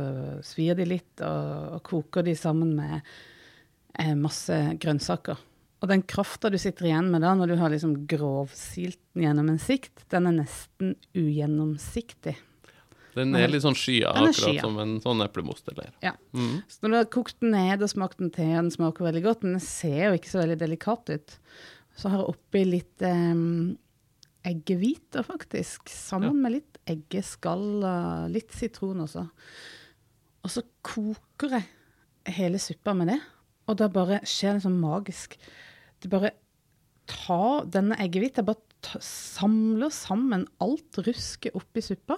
svir 0.45 0.77
de 0.77 0.85
litt, 0.91 1.13
og, 1.23 1.79
og 1.79 1.81
koker 1.87 2.27
de 2.27 2.35
sammen 2.37 2.75
med 2.77 2.99
eh, 2.99 4.13
masse 4.19 4.59
grønnsaker. 4.83 5.39
Og 5.79 5.87
den 5.87 6.03
krafta 6.03 6.51
du 6.51 6.57
sitter 6.59 6.89
igjen 6.89 7.07
med 7.13 7.23
da, 7.23 7.31
når 7.37 7.53
du 7.53 7.55
har 7.61 7.71
liksom 7.71 7.95
grovsilt 8.09 8.99
den 9.15 9.25
gjennom 9.29 9.49
en 9.53 9.61
sikt, 9.63 10.03
den 10.11 10.27
er 10.27 10.35
nesten 10.41 10.95
ugjennomsiktig. 11.15 12.35
Den 13.15 13.33
er 13.35 13.49
litt 13.51 13.63
sånn 13.63 13.77
skya, 13.77 14.11
akkurat 14.11 14.37
skya. 14.37 14.61
som 14.63 14.77
en 14.79 14.97
sånn 15.03 15.23
eplemost. 15.25 15.67
Eller. 15.71 15.89
Ja. 16.03 16.13
Mm. 16.35 16.61
Så 16.69 16.83
når 16.83 16.91
du 16.91 16.97
har 16.99 17.09
kokt 17.15 17.39
den 17.41 17.55
ned 17.55 17.83
og 17.83 17.91
smakt 17.91 18.19
den 18.21 18.31
til, 18.35 18.51
og 18.53 18.67
den 18.67 18.73
smaker 18.75 19.07
veldig 19.07 19.23
godt, 19.25 19.45
men 19.45 19.57
den 19.57 19.65
ser 19.65 20.09
jo 20.09 20.19
ikke 20.19 20.31
så 20.31 20.41
veldig 20.43 20.59
delikat 20.61 21.13
ut, 21.15 21.37
så 21.99 22.11
har 22.11 22.21
jeg 22.21 22.35
oppi 22.35 22.61
litt 22.67 23.05
eh, 23.07 23.41
eggehviter, 24.51 25.25
faktisk. 25.27 25.89
Sammen 25.91 26.39
med 26.43 26.57
litt 26.59 26.79
eggeskall 26.89 27.67
og 27.81 28.31
litt 28.35 28.55
sitron 28.55 29.03
også. 29.07 29.25
Og 30.45 30.53
så 30.53 30.63
koker 30.85 31.57
jeg 31.57 32.35
hele 32.39 32.61
suppa 32.61 32.93
med 32.97 33.13
det, 33.13 33.19
og 33.69 33.77
da 33.79 33.89
bare 33.93 34.21
skjer 34.27 34.57
det 34.57 34.65
sånn 34.65 34.79
magisk. 34.81 35.37
Det 36.01 36.09
bare 36.11 36.33
tar 37.09 37.69
denne 37.73 37.97
eggehvita, 38.01 38.45
bare 38.45 38.61
ta, 38.85 39.01
samler 39.03 39.93
sammen 39.93 40.47
alt 40.63 40.99
rusket 41.05 41.55
oppi 41.57 41.83
suppa. 41.85 42.17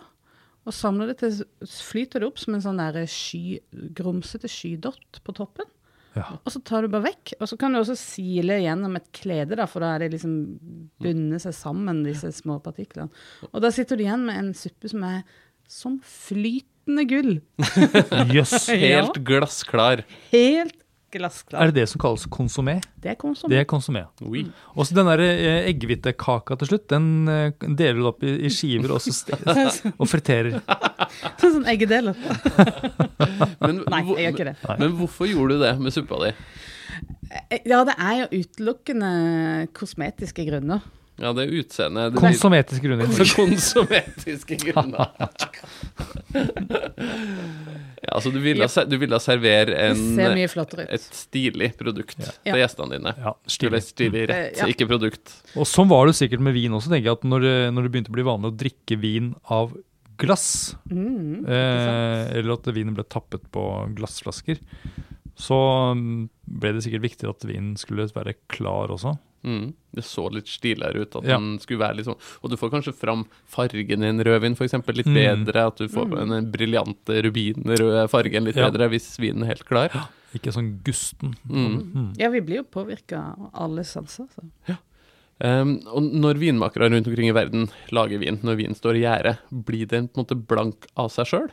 Og 0.62 0.76
samler 0.78 1.10
det 1.10 1.20
til, 1.24 1.44
flyter 1.66 2.22
det 2.22 2.30
opp 2.30 2.42
som 2.42 2.56
en 2.56 2.64
sånn 2.64 2.82
der 2.82 3.04
sky, 3.10 3.60
grumsete 3.98 4.50
skydott 4.52 5.22
på 5.26 5.34
toppen. 5.38 5.70
Ja. 6.14 6.26
Og 6.44 6.52
så 6.52 6.60
tar 6.68 6.84
du 6.84 6.92
bare 6.92 7.08
vekk. 7.08 7.36
Og 7.40 7.50
så 7.50 7.58
kan 7.60 7.74
du 7.74 7.80
også 7.80 7.96
sile 7.98 8.60
gjennom 8.62 8.98
et 9.00 9.08
klede, 9.16 9.58
da, 9.58 9.66
for 9.70 9.84
da 9.84 9.96
er 9.96 10.06
det 10.06 10.12
liksom 10.18 10.36
bundet 11.02 11.44
seg 11.46 11.56
sammen, 11.58 12.04
disse 12.06 12.30
små 12.36 12.60
partiklene. 12.64 13.10
Og 13.52 13.64
da 13.64 13.72
sitter 13.74 13.98
du 13.98 14.06
igjen 14.06 14.28
med 14.28 14.38
en 14.38 14.52
suppe 14.58 14.92
som 14.92 15.08
er 15.08 15.24
som 15.72 15.98
flytende 16.04 17.08
gull. 17.08 17.34
Jøss. 18.36 18.68
Helt 18.76 19.22
glassklar. 19.26 20.04
Helt 20.34 20.81
Er 21.60 21.72
det 21.72 21.76
det 21.82 21.86
som 21.92 22.00
kalles 22.02 22.24
konsomé? 22.32 22.78
Det 23.04 23.12
er 23.12 23.18
konsumé. 23.20 23.50
Det 23.52 23.60
er 23.60 23.66
konsomé. 23.68 24.04
Oui. 24.24 24.46
Og 24.76 24.86
så 24.88 24.96
den 24.96 25.10
der 25.10 25.24
eh, 25.26 25.68
eggehvitekaka 25.72 26.56
til 26.62 26.70
slutt, 26.72 26.86
den 26.94 27.10
eh, 27.28 27.52
deler 27.68 28.00
du 28.00 28.08
opp 28.12 28.24
i, 28.24 28.36
i 28.48 28.52
skiver 28.54 28.94
og, 28.96 29.02
så 29.04 29.12
ste- 29.16 29.92
og 29.98 30.08
friterer. 30.08 30.62
Sånn 31.42 31.58
som 31.60 31.66
eggedeler. 31.72 32.16
Men, 33.64 33.84
Nei, 33.92 34.02
jeg 34.08 34.18
gjør 34.28 34.34
ikke 34.36 34.50
det. 34.52 34.56
Men 34.80 34.96
hvorfor 35.02 35.30
gjorde 35.32 35.58
du 35.60 35.66
det 35.66 35.74
med 35.84 35.96
suppa 35.96 36.22
di? 36.28 36.32
Eh, 37.50 37.60
Ja, 37.68 37.84
det 37.88 37.96
er 38.00 38.16
jo 38.24 38.42
utelukkende 38.44 39.12
kosmetiske 39.78 40.46
grunner. 40.48 40.84
Ja, 41.22 41.30
det 41.38 41.44
er 41.46 41.52
utseendet. 41.62 42.16
Konsometiske 42.18 42.82
grunner. 42.88 43.12
For 43.20 43.30
konsumetiske 43.38 44.58
grunner. 44.64 45.12
ja, 48.02 48.16
altså 48.16 48.32
du 48.34 48.40
ville, 48.42 48.66
du 48.90 48.96
ville 49.02 49.20
servere 49.22 49.76
en, 49.92 50.02
et 50.88 51.06
stilig 51.14 51.72
produkt 51.80 52.18
Ja. 52.22 52.32
til 52.56 52.62
gjestene 52.64 52.98
dine. 52.98 53.14
Ja, 53.22 53.36
stilig. 53.46 53.84
stilig 53.86 54.26
rett, 54.32 54.58
Eh, 54.58 54.64
ja. 54.64 54.70
ikke 54.74 54.88
produkt. 54.90 55.36
Og 55.56 55.68
sånn 55.70 55.90
var 55.92 56.10
det 56.10 56.16
sikkert 56.18 56.42
med 56.42 56.56
vin 56.58 56.74
også, 56.74 56.90
tenker 56.90 57.12
jeg. 57.12 57.20
At 57.20 57.28
når, 57.28 57.46
når 57.76 57.86
det 57.88 57.94
begynte 57.94 58.12
å 58.14 58.18
bli 58.18 58.26
vanlig 58.28 58.52
å 58.52 58.58
drikke 58.58 58.98
vin 59.02 59.34
av 59.54 59.76
glass, 60.22 60.76
Mm, 60.92 61.46
eh, 61.48 62.38
eller 62.38 62.54
at 62.54 62.68
vinen 62.76 62.94
ble 62.98 63.04
tappet 63.10 63.46
på 63.54 63.62
glassflasker, 63.98 64.60
så 65.38 65.58
mm, 65.96 66.28
ble 66.62 66.74
det 66.76 66.84
sikkert 66.86 67.06
viktig 67.08 67.30
at 67.30 67.46
vinen 67.48 67.76
skulle 67.80 68.06
være 68.14 68.36
klar 68.52 68.92
også. 68.94 69.16
Mm. 69.44 69.74
Det 69.96 70.04
så 70.04 70.32
litt 70.32 70.46
stiligere 70.48 71.02
ut. 71.02 71.16
At 71.16 71.24
Ja. 71.26 71.38
den 71.38 71.58
skulle 71.60 71.80
være 71.80 71.96
litt 71.98 72.06
sånn 72.06 72.20
Og 72.44 72.50
du 72.52 72.56
får 72.58 72.70
kanskje 72.72 72.94
fram 72.94 73.26
fargen 73.48 74.04
i 74.04 74.08
en 74.08 74.20
rødvin, 74.24 74.56
eksempel 74.56 74.96
litt 74.96 75.08
Mm. 75.08 75.46
bedre. 75.46 75.68
At 75.68 75.78
du 75.78 75.88
får 75.88 76.08
Mm. 76.10 76.30
den 76.30 76.52
briljante 76.52 77.22
rubinrøde 77.24 78.10
fargen 78.10 78.44
litt 78.46 78.56
Ja. 78.56 78.70
bedre 78.70 78.90
hvis 78.90 79.18
vinen 79.18 79.44
er 79.44 79.48
helt 79.48 79.66
klar. 79.66 79.90
Ikke 80.34 80.54
sånn 80.54 80.80
gusten. 80.84 81.36
Mm. 81.50 81.92
Mm. 81.94 82.18
Ja, 82.18 82.30
vi 82.30 82.40
blir 82.42 82.56
jo 82.58 82.64
påvirka 82.64 83.18
av 83.38 83.50
alle 83.54 83.84
sanser. 83.84 84.28
Så. 84.36 84.78
Um, 85.44 85.82
og 85.88 86.04
når 86.04 86.36
vinmakere 86.38 86.88
rundt 86.92 87.08
omkring 87.08 87.28
i 87.30 87.34
verden 87.34 87.68
lager 87.92 88.20
vin, 88.20 88.38
når 88.44 88.56
vinen 88.58 88.76
står 88.76 88.96
i 88.96 89.02
gjære, 89.02 89.38
blir 89.52 89.88
den 89.88 90.08
på 90.08 90.20
en 90.20 90.26
måte 90.26 90.48
blank 90.48 90.86
av 90.96 91.10
seg 91.10 91.26
sjøl? 91.26 91.50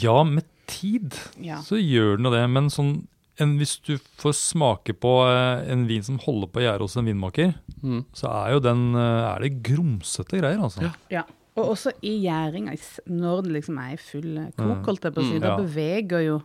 Ja, 0.00 0.22
med 0.24 0.44
tid 0.66 1.14
Ja. 1.40 1.58
så 1.62 1.76
gjør 1.76 2.16
den 2.16 2.24
jo 2.24 2.30
det, 2.30 2.48
men 2.50 2.68
sånn 2.70 3.06
en, 3.40 3.56
hvis 3.60 3.76
du 3.84 3.98
får 4.20 4.32
smake 4.38 4.94
på 4.98 5.10
eh, 5.28 5.66
en 5.72 5.86
vin 5.88 6.02
som 6.02 6.18
holder 6.22 6.48
på 6.54 6.62
gjære 6.64 6.80
hos 6.86 6.96
en 6.96 7.04
vinmaker, 7.10 7.54
Mm. 7.82 8.04
så 8.16 8.26
er 8.32 8.52
jo 8.54 8.60
den 8.64 8.94
eh, 8.94 9.34
er 9.34 9.40
det 9.44 9.62
grumsete 9.62 10.38
greier, 10.40 10.58
altså. 10.62 10.82
Ja. 10.82 10.92
Ja. 11.10 11.22
Og 11.56 11.70
også 11.74 11.92
i 12.04 12.14
gjæringa, 12.24 12.74
når 13.08 13.42
det 13.44 13.52
liksom 13.52 13.78
er 13.80 13.92
i 13.94 13.96
full 14.00 14.38
eh, 14.38 14.50
kok, 14.56 14.66
Mm. 14.78 14.84
holdt 14.84 15.02
jeg 15.04 15.14
på 15.14 15.20
å 15.22 15.28
si, 15.30 15.36
Mm, 15.38 15.40
da 15.44 15.56
beveger 15.56 16.24
jo 16.26 16.42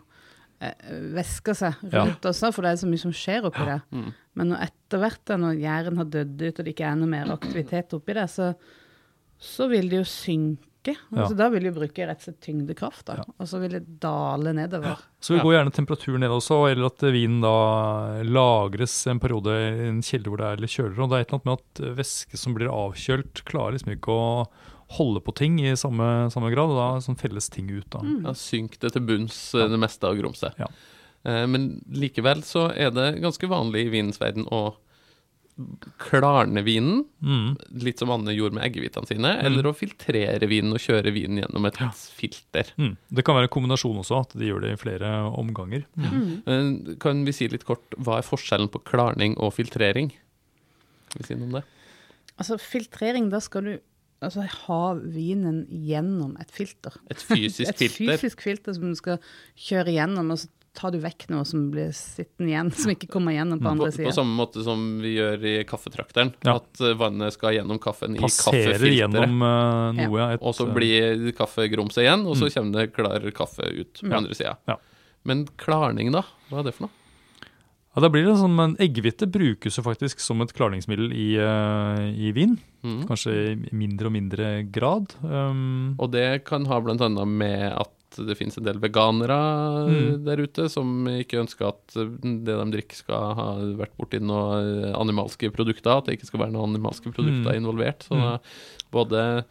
eh, 0.61 0.73
væska 1.15 1.55
seg 1.55 1.73
Ja. 1.91 2.03
rundt 2.05 2.21
også, 2.21 2.51
for 2.53 2.61
det 2.61 2.71
er 2.71 2.81
så 2.85 2.87
mye 2.91 2.99
som 2.99 3.11
skjer 3.11 3.47
oppi 3.49 3.65
det. 3.65 3.81
Mm. 3.91 4.13
Men 4.35 4.47
når 4.49 4.61
etter 4.67 4.99
hvert, 5.01 5.25
når 5.39 5.57
gjæren 5.59 5.97
har 5.97 6.05
dødd 6.05 6.41
ut, 6.41 6.59
og 6.59 6.65
det 6.65 6.75
ikke 6.75 6.85
er 6.91 6.95
noe 6.95 7.07
mer 7.09 7.31
aktivitet 7.33 7.93
oppi 7.97 8.13
det, 8.13 8.27
så, 8.29 8.53
så 9.39 9.67
vil 9.71 9.89
det 9.89 9.97
jo 10.03 10.07
synke. 10.07 10.67
Ja. 10.87 10.95
Altså, 11.21 11.35
da 11.37 11.47
vil 11.53 11.67
du 11.67 11.71
bruke 11.75 12.05
rett 12.09 12.23
og 12.23 12.25
slett 12.25 12.39
tyngdekraft, 12.41 13.03
da. 13.05 13.19
Ja. 13.21 13.25
og 13.37 13.47
så 13.49 13.59
vil 13.61 13.75
det 13.77 13.83
dale 14.01 14.53
nedover. 14.57 14.97
Så 15.21 15.35
vi 15.35 15.43
går 15.43 15.53
gjerne 15.59 15.73
temperaturen 15.75 16.23
ned 16.25 16.33
også, 16.33 16.57
eller 16.71 16.87
at 16.89 17.03
vinen 17.13 17.41
da 17.43 17.53
lagres 18.25 18.95
en 19.11 19.21
periode 19.21 19.53
i 19.53 19.87
en 19.91 20.01
kjelde 20.05 20.31
hvor 20.31 20.41
det 20.41 20.49
er 20.49 20.63
litt 20.63 20.73
kjøligere. 20.73 21.05
Og 21.05 21.11
det 21.11 21.19
er 21.19 21.25
et 21.25 21.31
eller 21.33 21.39
annet 21.39 21.49
med 21.51 21.61
at 21.61 21.97
væske 22.01 22.41
som 22.41 22.57
blir 22.57 22.73
avkjølt, 22.73 23.43
klarer 23.45 23.77
liksom 23.77 23.93
ikke 23.93 24.15
å 24.15 24.29
holde 24.97 25.21
på 25.23 25.31
ting 25.37 25.59
i 25.63 25.75
samme, 25.79 26.07
samme 26.33 26.49
grad, 26.51 26.73
og 26.73 26.79
da 26.81 26.87
sånn 27.05 27.19
felles 27.19 27.47
ting 27.53 27.69
ut. 27.71 27.87
da. 27.93 28.01
Mm. 28.03 28.25
Ja, 28.27 28.33
Synk 28.35 28.79
det 28.81 28.91
til 28.95 29.05
bunns, 29.07 29.37
eh, 29.55 29.69
det 29.71 29.79
meste 29.79 30.09
av 30.09 30.17
grumset. 30.19 30.57
Ja. 30.59 30.67
Eh, 31.23 31.45
men 31.47 31.75
likevel 31.87 32.41
så 32.43 32.69
er 32.75 32.91
det 32.91 33.21
ganske 33.21 33.47
vanlig 33.47 33.85
i 33.85 33.93
vinens 33.93 34.19
verden 34.19 34.49
å 34.51 34.73
klarne 36.01 36.63
vinen, 36.65 37.05
Mm. 37.21 37.55
litt 37.83 37.99
som 38.01 38.09
Anne 38.09 38.33
gjorde 38.33 38.55
med 38.57 38.63
eggehvitene 38.65 39.07
sine, 39.07 39.31
eller 39.45 39.63
å 39.69 39.73
filtrere 39.77 40.47
vinen 40.49 40.73
og 40.73 40.79
kjøre 40.81 41.13
vinen 41.13 41.37
gjennom 41.43 41.65
et 41.67 41.77
filter. 42.17 42.71
Mm. 42.77 42.95
Det 43.13 43.23
kan 43.25 43.35
være 43.37 43.49
en 43.49 43.53
kombinasjon 43.53 43.99
også, 44.01 44.21
at 44.25 44.33
de 44.39 44.47
gjør 44.49 44.61
det 44.65 44.71
i 44.73 44.79
flere 44.81 45.11
omganger. 45.37 45.85
Mm. 45.95 46.41
Mm. 46.47 46.97
Kan 46.99 47.23
vi 47.25 47.31
si 47.37 47.47
litt 47.47 47.65
kort, 47.67 47.83
hva 47.97 48.17
er 48.17 48.25
forskjellen 48.27 48.71
på 48.73 48.81
klarning 48.83 49.37
og 49.37 49.53
filtrering? 49.53 50.11
Kan 51.11 51.21
vi 51.21 51.27
si 51.27 51.35
noe 51.37 51.49
om 51.49 51.55
det? 51.59 51.63
Altså 52.39 52.57
filtrering, 52.57 53.29
da 53.29 53.39
skal 53.43 53.63
du 53.67 53.73
altså, 54.21 54.47
ha 54.65 54.93
vinen 54.95 55.67
gjennom 55.69 56.35
et 56.41 56.49
filter. 56.53 56.93
Et 57.11 57.17
fysisk 57.21 57.75
filter. 57.81 58.13
et 58.13 58.19
fysisk 58.21 58.41
filter 58.41 58.73
som 58.73 58.89
du 58.89 58.95
skal 58.97 59.19
kjøre 59.57 59.93
gjennom, 59.93 60.31
og 60.33 60.41
så 60.41 60.49
tar 60.77 60.93
du 60.93 60.99
vekk 61.03 61.25
noe 61.31 61.43
som 61.47 61.65
blir 61.73 61.89
sittende 61.95 62.51
igjen, 62.53 62.69
som 62.75 62.93
ikke 62.93 63.09
kommer 63.11 63.35
gjennom 63.35 63.59
på 63.61 63.71
andre 63.73 63.89
sida. 63.91 64.07
på 64.07 64.15
samme 64.15 64.37
måte 64.37 64.63
som 64.63 64.85
vi 65.03 65.15
gjør 65.17 65.43
i 65.49 65.55
kaffetrakteren. 65.67 66.31
Ja. 66.47 66.55
At 66.61 66.79
eh, 66.81 66.95
vannet 66.99 67.35
skal 67.35 67.57
gjennom 67.57 67.81
kaffen 67.83 68.15
i 68.15 68.21
Passerer 68.23 68.77
kaffefilteret. 68.77 68.95
gjennom 69.01 69.43
uh, 69.43 69.91
noe. 69.99 70.29
Et, 70.37 70.41
Og 70.41 70.55
så 70.55 70.69
blir 70.71 71.27
kaffegrumset 71.37 72.05
igjen, 72.05 72.25
og 72.25 72.39
så 72.39 72.49
kommer 72.53 72.79
det 72.79 72.95
klar 72.95 73.27
kaffe 73.35 73.67
ut 73.67 73.99
på 73.99 74.09
Ja. 74.09 74.17
andre 74.21 74.37
sida. 74.37 74.55
Ja. 74.71 74.79
Men 75.27 75.45
klarning, 75.59 76.11
da? 76.15 76.23
Hva 76.49 76.63
er 76.63 76.69
det 76.69 76.75
for 76.79 76.87
noe? 76.87 76.97
Ja, 77.91 77.99
da 78.05 78.07
blir 78.07 78.23
det 78.23 78.37
sånn, 78.39 78.53
men 78.55 78.77
Eggehvite 78.79 79.27
brukes 79.27 79.75
jo 79.75 79.83
faktisk 79.83 80.21
som 80.23 80.39
et 80.39 80.53
klarningsmiddel 80.55 81.11
i, 81.11 81.35
uh, 81.35 81.99
i 82.07 82.31
vin. 82.31 82.55
Mm. 82.87 83.01
Kanskje 83.09 83.33
i 83.51 83.73
mindre 83.75 84.07
og 84.07 84.15
mindre 84.15 84.51
grad. 84.71 85.11
Um, 85.21 85.97
Og 85.99 86.13
det 86.15 86.45
kan 86.47 86.63
ha 86.71 86.79
annet 86.79 87.27
med 87.27 87.67
at 87.75 87.91
det 88.19 88.35
finnes 88.37 88.57
en 88.57 88.63
del 88.65 88.79
veganere 88.79 89.37
Mm. 89.87 90.23
der 90.25 90.37
ute 90.43 90.69
som 90.69 91.05
ikke 91.07 91.39
ønsker 91.41 91.67
at 91.69 91.95
det 91.95 92.45
de 92.45 92.71
drikker 92.71 92.95
skal 92.95 93.33
ha 93.35 93.47
vært 93.79 93.95
borti 93.97 94.19
noen 94.21 94.93
animalske 94.95 95.51
produkter, 95.51 95.97
at 95.97 96.05
det 96.05 96.17
ikke 96.19 96.27
skal 96.27 96.39
være 96.45 96.51
noen 96.53 96.75
animalske 96.75 97.11
produkter 97.13 97.51
Mm. 97.53 97.57
involvert. 97.63 97.99
Så 98.07 98.15
Mm. 98.15 98.39
både 98.91 99.45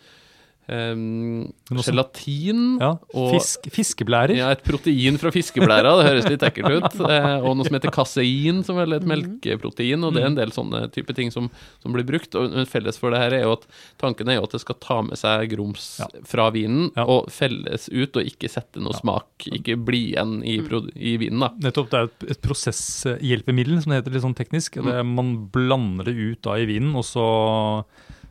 også- 0.70 1.90
gelatin 1.90 2.78
ja, 2.80 2.90
og 3.14 3.30
fisk, 3.34 3.66
fiskeblærer. 3.74 4.36
ja, 4.36 4.50
et 4.54 4.62
protein 4.64 5.18
fra 5.18 5.30
fiskeblæra, 5.34 5.92
det 5.98 6.06
høres 6.10 6.28
litt 6.30 6.44
ekkelt 6.46 6.76
ut. 6.78 7.00
Eh, 7.10 7.36
og 7.42 7.56
noe 7.56 7.66
som 7.66 7.74
heter 7.78 7.90
kasein, 7.94 8.62
som 8.64 8.78
er 8.78 8.92
et 8.94 9.06
melkeprotein. 9.08 10.04
Og 10.06 10.14
det 10.14 10.22
er 10.22 10.26
en 10.30 10.38
del 10.38 10.50
sånne 10.54 10.84
type 10.94 11.14
ting 11.16 11.30
som, 11.34 11.50
som 11.82 11.92
blir 11.92 12.04
brukt. 12.06 12.34
Og 12.38 12.50
men 12.54 12.66
felles 12.70 12.98
for 12.98 13.10
det 13.10 13.18
her 13.22 13.32
er 13.38 13.42
jo 13.46 13.52
at 13.58 13.66
tanken 13.98 14.28
er 14.28 14.38
jo 14.38 14.44
at 14.46 14.50
det 14.56 14.60
skal 14.62 14.78
ta 14.80 15.00
med 15.02 15.18
seg 15.18 15.50
grums 15.50 15.98
Ja. 16.00 16.06
fra 16.24 16.50
vinen 16.50 16.90
Ja. 16.96 17.04
og 17.04 17.30
felles 17.30 17.88
ut, 17.92 18.16
og 18.16 18.24
ikke 18.24 18.48
sette 18.50 18.80
noe 18.80 18.92
smak, 18.94 19.26
ikke 19.50 19.76
bli 19.84 20.12
igjen 20.14 20.42
i, 20.44 20.58
i 20.96 21.16
vinen, 21.20 21.40
da. 21.40 21.50
Nettopp, 21.60 21.90
det 21.90 21.98
er 21.98 22.04
et, 22.10 22.30
et 22.36 22.42
prosesshjelpemiddel, 22.42 23.80
som 23.82 23.92
det 23.92 24.02
heter 24.04 24.12
litt 24.14 24.24
sånn 24.24 24.36
teknisk. 24.38 24.78
Mm. 24.80 24.86
Det, 24.90 25.06
man 25.06 25.32
blander 25.52 26.04
det 26.10 26.14
ut 26.16 26.42
da 26.46 26.56
i 26.60 26.66
vinen, 26.68 26.94
og 26.98 27.04
så, 27.04 27.26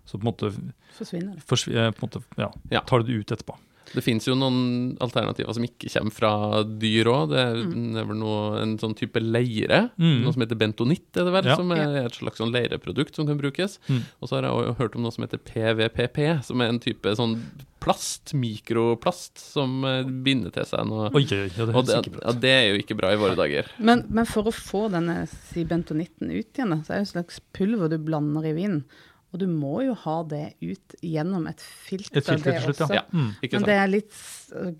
så 0.10 0.18
på 0.18 0.26
en 0.26 0.32
måte, 0.34 0.52
Forsvinner 0.98 1.36
det. 1.38 1.46
forsvi- 1.46 1.78
eh, 1.78 1.92
på 1.94 2.04
en 2.04 2.10
måte 2.10 2.24
ja, 2.42 2.52
Ja. 2.74 2.82
tar 2.82 3.04
du 3.04 3.12
det 3.12 3.20
ut 3.22 3.36
etterpå. 3.38 3.56
Det 3.90 4.04
fins 4.06 4.28
jo 4.28 4.36
noen 4.38 4.98
alternativer 5.02 5.50
som 5.58 5.64
ikke 5.66 5.90
kommer 5.90 6.14
fra 6.14 6.30
dyr 6.64 7.08
òg. 7.10 7.32
Det, 7.32 7.40
er- 7.42 7.72
det 7.74 7.98
er 8.04 8.06
vel 8.06 8.20
noe, 8.22 8.60
en 8.62 8.76
sånn 8.78 8.94
type 8.96 9.18
leire. 9.18 9.80
Mm. 9.98 10.20
Noe 10.22 10.32
som 10.36 10.44
heter 10.44 10.60
bentonitt, 10.62 11.10
er 11.18 11.26
det 11.26 11.34
vel, 11.34 11.46
Ja. 11.50 11.56
som 11.58 11.72
er 11.74 12.06
et 12.06 12.14
slags 12.14 12.38
sånn 12.38 12.52
leireprodukt 12.54 13.16
som 13.18 13.26
kan 13.26 13.40
brukes. 13.40 13.80
Mm. 13.90 14.04
Og 14.22 14.30
så 14.30 14.36
har 14.38 14.44
jeg 14.46 14.52
også 14.54 14.78
hørt 14.78 14.96
om 14.96 15.02
noe 15.02 15.12
som 15.12 15.24
heter 15.26 15.40
PVPP, 15.42 16.44
som 16.46 16.62
er 16.62 16.70
en 16.70 16.78
type 16.80 17.02
sånn 17.18 17.40
plast, 17.82 18.36
mikroplast, 18.36 19.40
som 19.40 19.84
eh, 19.86 20.04
binder 20.04 20.52
til 20.54 20.66
seg 20.70 20.86
noe. 20.86 21.10
Oi, 21.16 21.24
ja, 21.26 21.48
det 21.66 21.74
Og 21.76 21.86
det, 21.88 22.00
ja, 22.22 22.32
det 22.46 22.50
er 22.54 22.66
jo 22.76 22.82
ikke 22.84 22.96
bra 23.00 23.10
i 23.16 23.18
våre 23.18 23.36
dager. 23.40 23.66
Men, 23.80 24.06
men 24.10 24.26
for 24.30 24.44
å 24.44 24.54
få 24.54 24.86
denne 24.94 25.24
sibentonitten 25.50 26.30
ut 26.30 26.54
igjen, 26.54 26.78
så 26.86 26.94
er 26.94 27.02
det 27.02 27.08
et 27.08 27.14
slags 27.16 27.40
pulver 27.58 27.90
du 27.90 27.98
blander 27.98 28.46
i 28.46 28.54
vinen. 28.54 28.84
Og 29.30 29.38
du 29.38 29.46
må 29.46 29.84
jo 29.86 29.94
ha 29.94 30.16
det 30.26 30.56
ut 30.62 30.96
gjennom 31.06 31.44
et 31.52 31.62
filter. 31.62 32.18
Et 32.18 32.26
filter 32.26 32.56
det 32.56 32.62
slutt, 32.64 32.80
også. 32.88 32.96
ja. 32.98 33.04
Mm. 33.14 33.28
Men 33.52 33.66
det 33.68 33.76
er 33.78 33.92
litt 33.92 34.16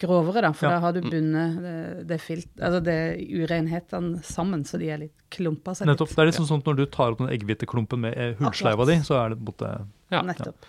grovere, 0.02 0.42
da, 0.42 0.52
for 0.58 0.66
Ja. 0.66 0.72
da 0.74 0.80
har 0.88 0.94
du 0.94 1.02
bundet 1.06 1.60
det, 1.62 2.08
det, 2.10 2.18
filt, 2.24 2.50
altså 2.58 2.80
det 2.84 2.96
urenhetene 3.30 4.24
sammen, 4.26 4.64
så 4.66 4.80
de 4.82 4.90
er 4.90 4.98
litt 5.04 5.14
klumpa 5.30 5.76
seg 5.78 5.86
Nettopp. 5.92 6.10
litt. 6.10 6.16
Det 6.18 6.24
er 6.24 6.32
litt 6.32 6.40
sånn 6.42 6.58
at 6.64 6.66
når 6.72 6.80
du 6.82 6.86
tar 6.88 7.12
opp 7.14 7.22
den 7.22 7.30
eggehviteklumpen 7.30 8.02
med 8.08 8.18
eh, 8.18 8.34
hullsleiva 8.42 8.88
di, 8.90 8.98
så 9.06 9.20
er 9.22 9.36
det 9.36 9.40
borte. 9.46 9.70
Ja. 10.10 10.24
Nettopp. 10.26 10.66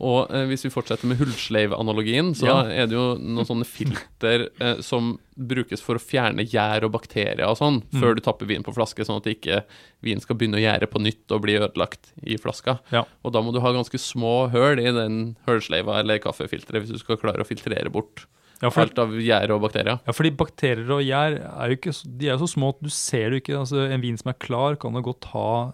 Og 0.00 0.30
eh, 0.32 0.46
hvis 0.48 0.64
vi 0.64 0.70
fortsetter 0.72 1.04
med 1.10 1.18
hullsleiv-analogien, 1.20 2.30
så 2.34 2.46
Ja. 2.48 2.62
er 2.64 2.86
det 2.88 2.96
jo 2.96 3.16
noen 3.20 3.44
sånne 3.46 3.66
filter 3.68 4.48
eh, 4.60 4.80
som 4.80 5.18
brukes 5.36 5.80
for 5.84 5.96
å 5.96 6.02
fjerne 6.02 6.44
gjær 6.48 6.84
og 6.84 6.92
bakterier 6.92 7.44
og 7.48 7.56
sånn, 7.58 7.82
Mm. 7.92 8.00
før 8.00 8.14
du 8.16 8.20
tapper 8.24 8.46
vin 8.46 8.62
på 8.62 8.72
flaske, 8.74 9.04
sånn 9.04 9.18
at 9.20 9.26
ikke 9.28 9.62
vin 10.02 10.20
skal 10.20 10.36
begynne 10.36 10.56
å 10.56 10.64
gjære 10.64 10.88
på 10.90 11.00
nytt 11.02 11.30
og 11.32 11.42
bli 11.42 11.58
ødelagt 11.58 12.12
i 12.24 12.36
flaska. 12.36 12.78
Ja. 12.92 13.04
Og 13.24 13.32
da 13.32 13.40
må 13.42 13.52
du 13.52 13.60
ha 13.60 13.72
ganske 13.72 13.98
små 13.98 14.50
høl 14.50 14.78
i 14.80 14.90
den 14.92 15.36
hullsleiva 15.46 15.98
eller 16.00 16.18
kaffefilteret 16.18 16.82
hvis 16.84 16.92
du 16.92 16.98
skal 16.98 17.16
klare 17.16 17.40
å 17.44 17.46
filtrere 17.46 17.90
bort 17.92 18.26
Ja, 18.62 18.68
for, 18.68 18.82
alt 18.82 18.98
av 18.98 19.08
gjær 19.16 19.50
og 19.54 19.62
bakterier. 19.62 20.00
ja, 20.06 20.12
fordi 20.12 20.30
bakterier 20.36 20.90
og 20.90 21.00
gjær 21.00 21.38
er 21.40 21.68
jo 21.70 21.76
ikke, 21.76 21.94
de 22.18 22.26
er 22.28 22.36
jo 22.36 22.46
så 22.46 22.50
små 22.58 22.68
at 22.74 22.82
du 22.82 22.90
ser 22.90 23.30
det 23.30 23.42
ikke. 23.42 23.56
Altså, 23.58 23.90
en 23.90 24.00
vin 24.02 24.16
som 24.18 24.28
er 24.28 24.36
klar, 24.38 24.76
kan 24.76 24.92
jo 24.92 25.00
godt 25.00 25.24
ha 25.32 25.72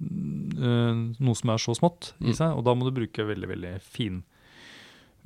noe 0.00 1.34
som 1.34 1.50
er 1.50 1.58
så 1.58 1.74
smått 1.76 2.12
i 2.20 2.30
Mm. 2.30 2.34
seg, 2.36 2.56
og 2.56 2.64
da 2.64 2.74
må 2.74 2.84
du 2.84 2.92
bruke 3.00 3.26
veldig, 3.26 3.48
veldig 3.48 3.80
fin 3.82 4.24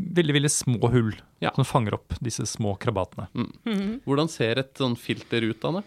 Veldig, 0.01 0.33
veldig 0.35 0.51
små 0.51 0.91
hull 0.91 1.13
Ja. 1.41 1.51
som 1.55 1.65
fanger 1.65 1.95
opp 1.95 2.15
disse 2.21 2.43
små 2.49 2.77
krabatene. 2.81 3.29
Mhm. 3.35 4.01
Hvordan 4.07 4.29
ser 4.29 4.59
et 4.59 4.75
sånn 4.75 4.97
filter 4.97 5.43
ut, 5.49 5.63
Anne? 5.65 5.85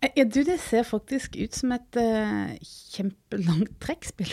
Eh, 0.00 0.10
Ja, 0.16 0.24
du, 0.24 0.42
det 0.44 0.58
ser 0.60 0.84
faktisk 0.84 1.36
ut 1.36 1.54
som 1.56 1.72
et 1.72 1.96
uh, 1.96 2.52
kjempelangt 2.94 3.72
trekkspill. 3.82 4.30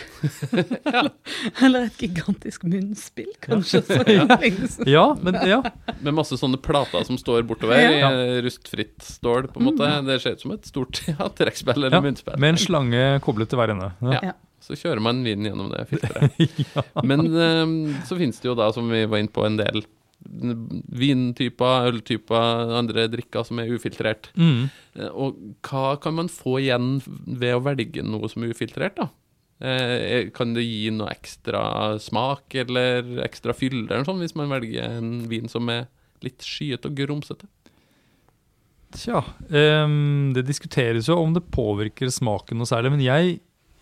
Eller 1.63 1.88
et 1.88 2.01
gigantisk 2.01 2.65
munnspill, 2.67 3.31
kanskje. 3.43 3.81
så. 3.88 4.86
Ja, 4.89 5.05
men 5.21 5.38
ja. 5.48 5.62
Med 6.01 6.15
masse 6.17 6.38
sånne 6.39 6.60
plater 6.62 7.05
som 7.07 7.17
står 7.19 7.45
bortover 7.50 7.79
Ja. 7.79 7.91
i 7.91 8.01
eh, 8.38 8.41
rustfritt 8.45 9.00
stål, 9.05 9.48
på 9.53 9.62
en 9.62 9.69
måte. 9.71 9.89
Det 10.07 10.19
ser 10.24 10.38
ut 10.38 10.45
som 10.45 10.55
et 10.57 10.67
stort 10.69 11.03
ja, 11.12 11.29
trekkspill 11.29 11.77
eller 11.79 11.98
ja. 12.01 12.03
munnspill. 12.03 12.38
Med 12.41 12.55
en 12.55 12.62
slange 12.62 13.05
koblet 13.25 13.51
til 13.51 13.62
hver 13.62 13.75
ende. 13.75 13.93
Ja. 14.12 14.21
Ja. 14.31 14.38
Så 14.62 14.75
kjører 14.77 15.01
man 15.01 15.24
vinen 15.25 15.48
gjennom 15.50 15.71
det 15.71 15.88
filteret. 15.89 16.36
Men 17.07 17.25
uh, 17.33 17.95
så 18.05 18.19
finnes 18.19 18.38
det 18.43 18.51
jo 18.51 18.53
da, 18.60 18.67
som 18.75 18.91
vi 18.91 19.05
var 19.10 19.24
inne 19.24 19.33
på, 19.33 19.45
en 19.48 19.57
del 19.57 19.81
vintyper, 20.21 21.89
øltyper, 21.91 22.73
andre 22.77 23.07
drikker 23.11 23.45
som 23.47 23.61
er 23.61 23.71
ufiltrert. 23.73 24.29
Mm. 24.37 24.69
Eh, 24.95 25.09
Og 25.11 25.39
hva 25.67 25.95
kan 26.01 26.15
man 26.17 26.29
få 26.31 26.59
igjen 26.61 26.99
ved 27.05 27.55
å 27.55 27.63
velge 27.65 28.03
noe 28.05 28.29
som 28.31 28.43
er 28.45 28.53
ufiltrert, 28.53 28.99
da? 28.99 29.09
Eh, 29.61 30.29
Kan 30.33 30.53
det 30.55 30.65
gi 30.65 30.89
noe 30.93 31.11
ekstra 31.13 31.99
smak 32.01 32.55
eller 32.55 33.21
ekstra 33.25 33.53
fylde 33.53 33.93
eller 33.93 34.07
sånn, 34.07 34.21
hvis 34.23 34.35
man 34.37 34.49
velger 34.49 34.97
en 34.97 35.27
vin 35.29 35.49
som 35.51 35.69
er 35.69 35.87
litt 36.21 36.41
skyete 36.45 36.89
og 36.89 36.97
grumsete? 36.97 37.49
Tja, 38.91 39.21
um, 39.47 40.33
det 40.35 40.43
diskuteres 40.49 41.07
jo 41.07 41.15
om 41.21 41.31
det 41.31 41.45
påvirker 41.53 42.09
smaken 42.11 42.59
noe 42.59 42.67
særlig, 42.67 42.91
men 42.91 43.03
jeg, 43.05 43.37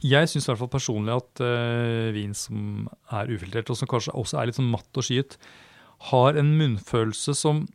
jeg 0.05 0.29
syns 0.29 0.45
personlig 0.69 1.15
at 1.15 1.41
uh, 1.41 2.11
vin 2.13 2.35
som 2.37 2.85
er 3.09 3.31
ufiltrert, 3.33 3.71
og 3.73 3.79
som 3.79 3.89
kanskje 3.89 4.13
også 4.13 4.37
er 4.37 4.51
litt 4.51 4.59
sånn 4.59 4.69
matt 4.69 4.99
og 5.01 5.07
skyet, 5.07 5.39
har 5.99 6.37
en 6.39 6.57
munnfølelse 6.57 7.35
som 7.35 7.65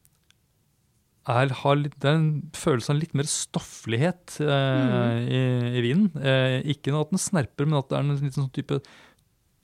er, 1.28 1.48
har 1.62 1.76
litt, 1.80 1.94
det 2.00 2.08
er 2.10 2.18
en 2.18 2.50
følelse 2.56 2.92
av 2.92 2.98
litt 3.00 3.14
mer 3.16 3.28
stofflighet 3.28 4.38
eh, 4.44 5.18
i, 5.24 5.40
i 5.78 5.82
vinen. 5.84 6.10
Eh, 6.20 6.58
ikke 6.74 6.92
at 6.98 7.12
den 7.14 7.20
snerper, 7.22 7.64
men 7.68 7.78
at 7.80 7.88
det 7.88 7.96
er 7.96 8.04
en 8.04 8.12
liten 8.16 8.34
sånn 8.34 8.50
type 8.52 8.80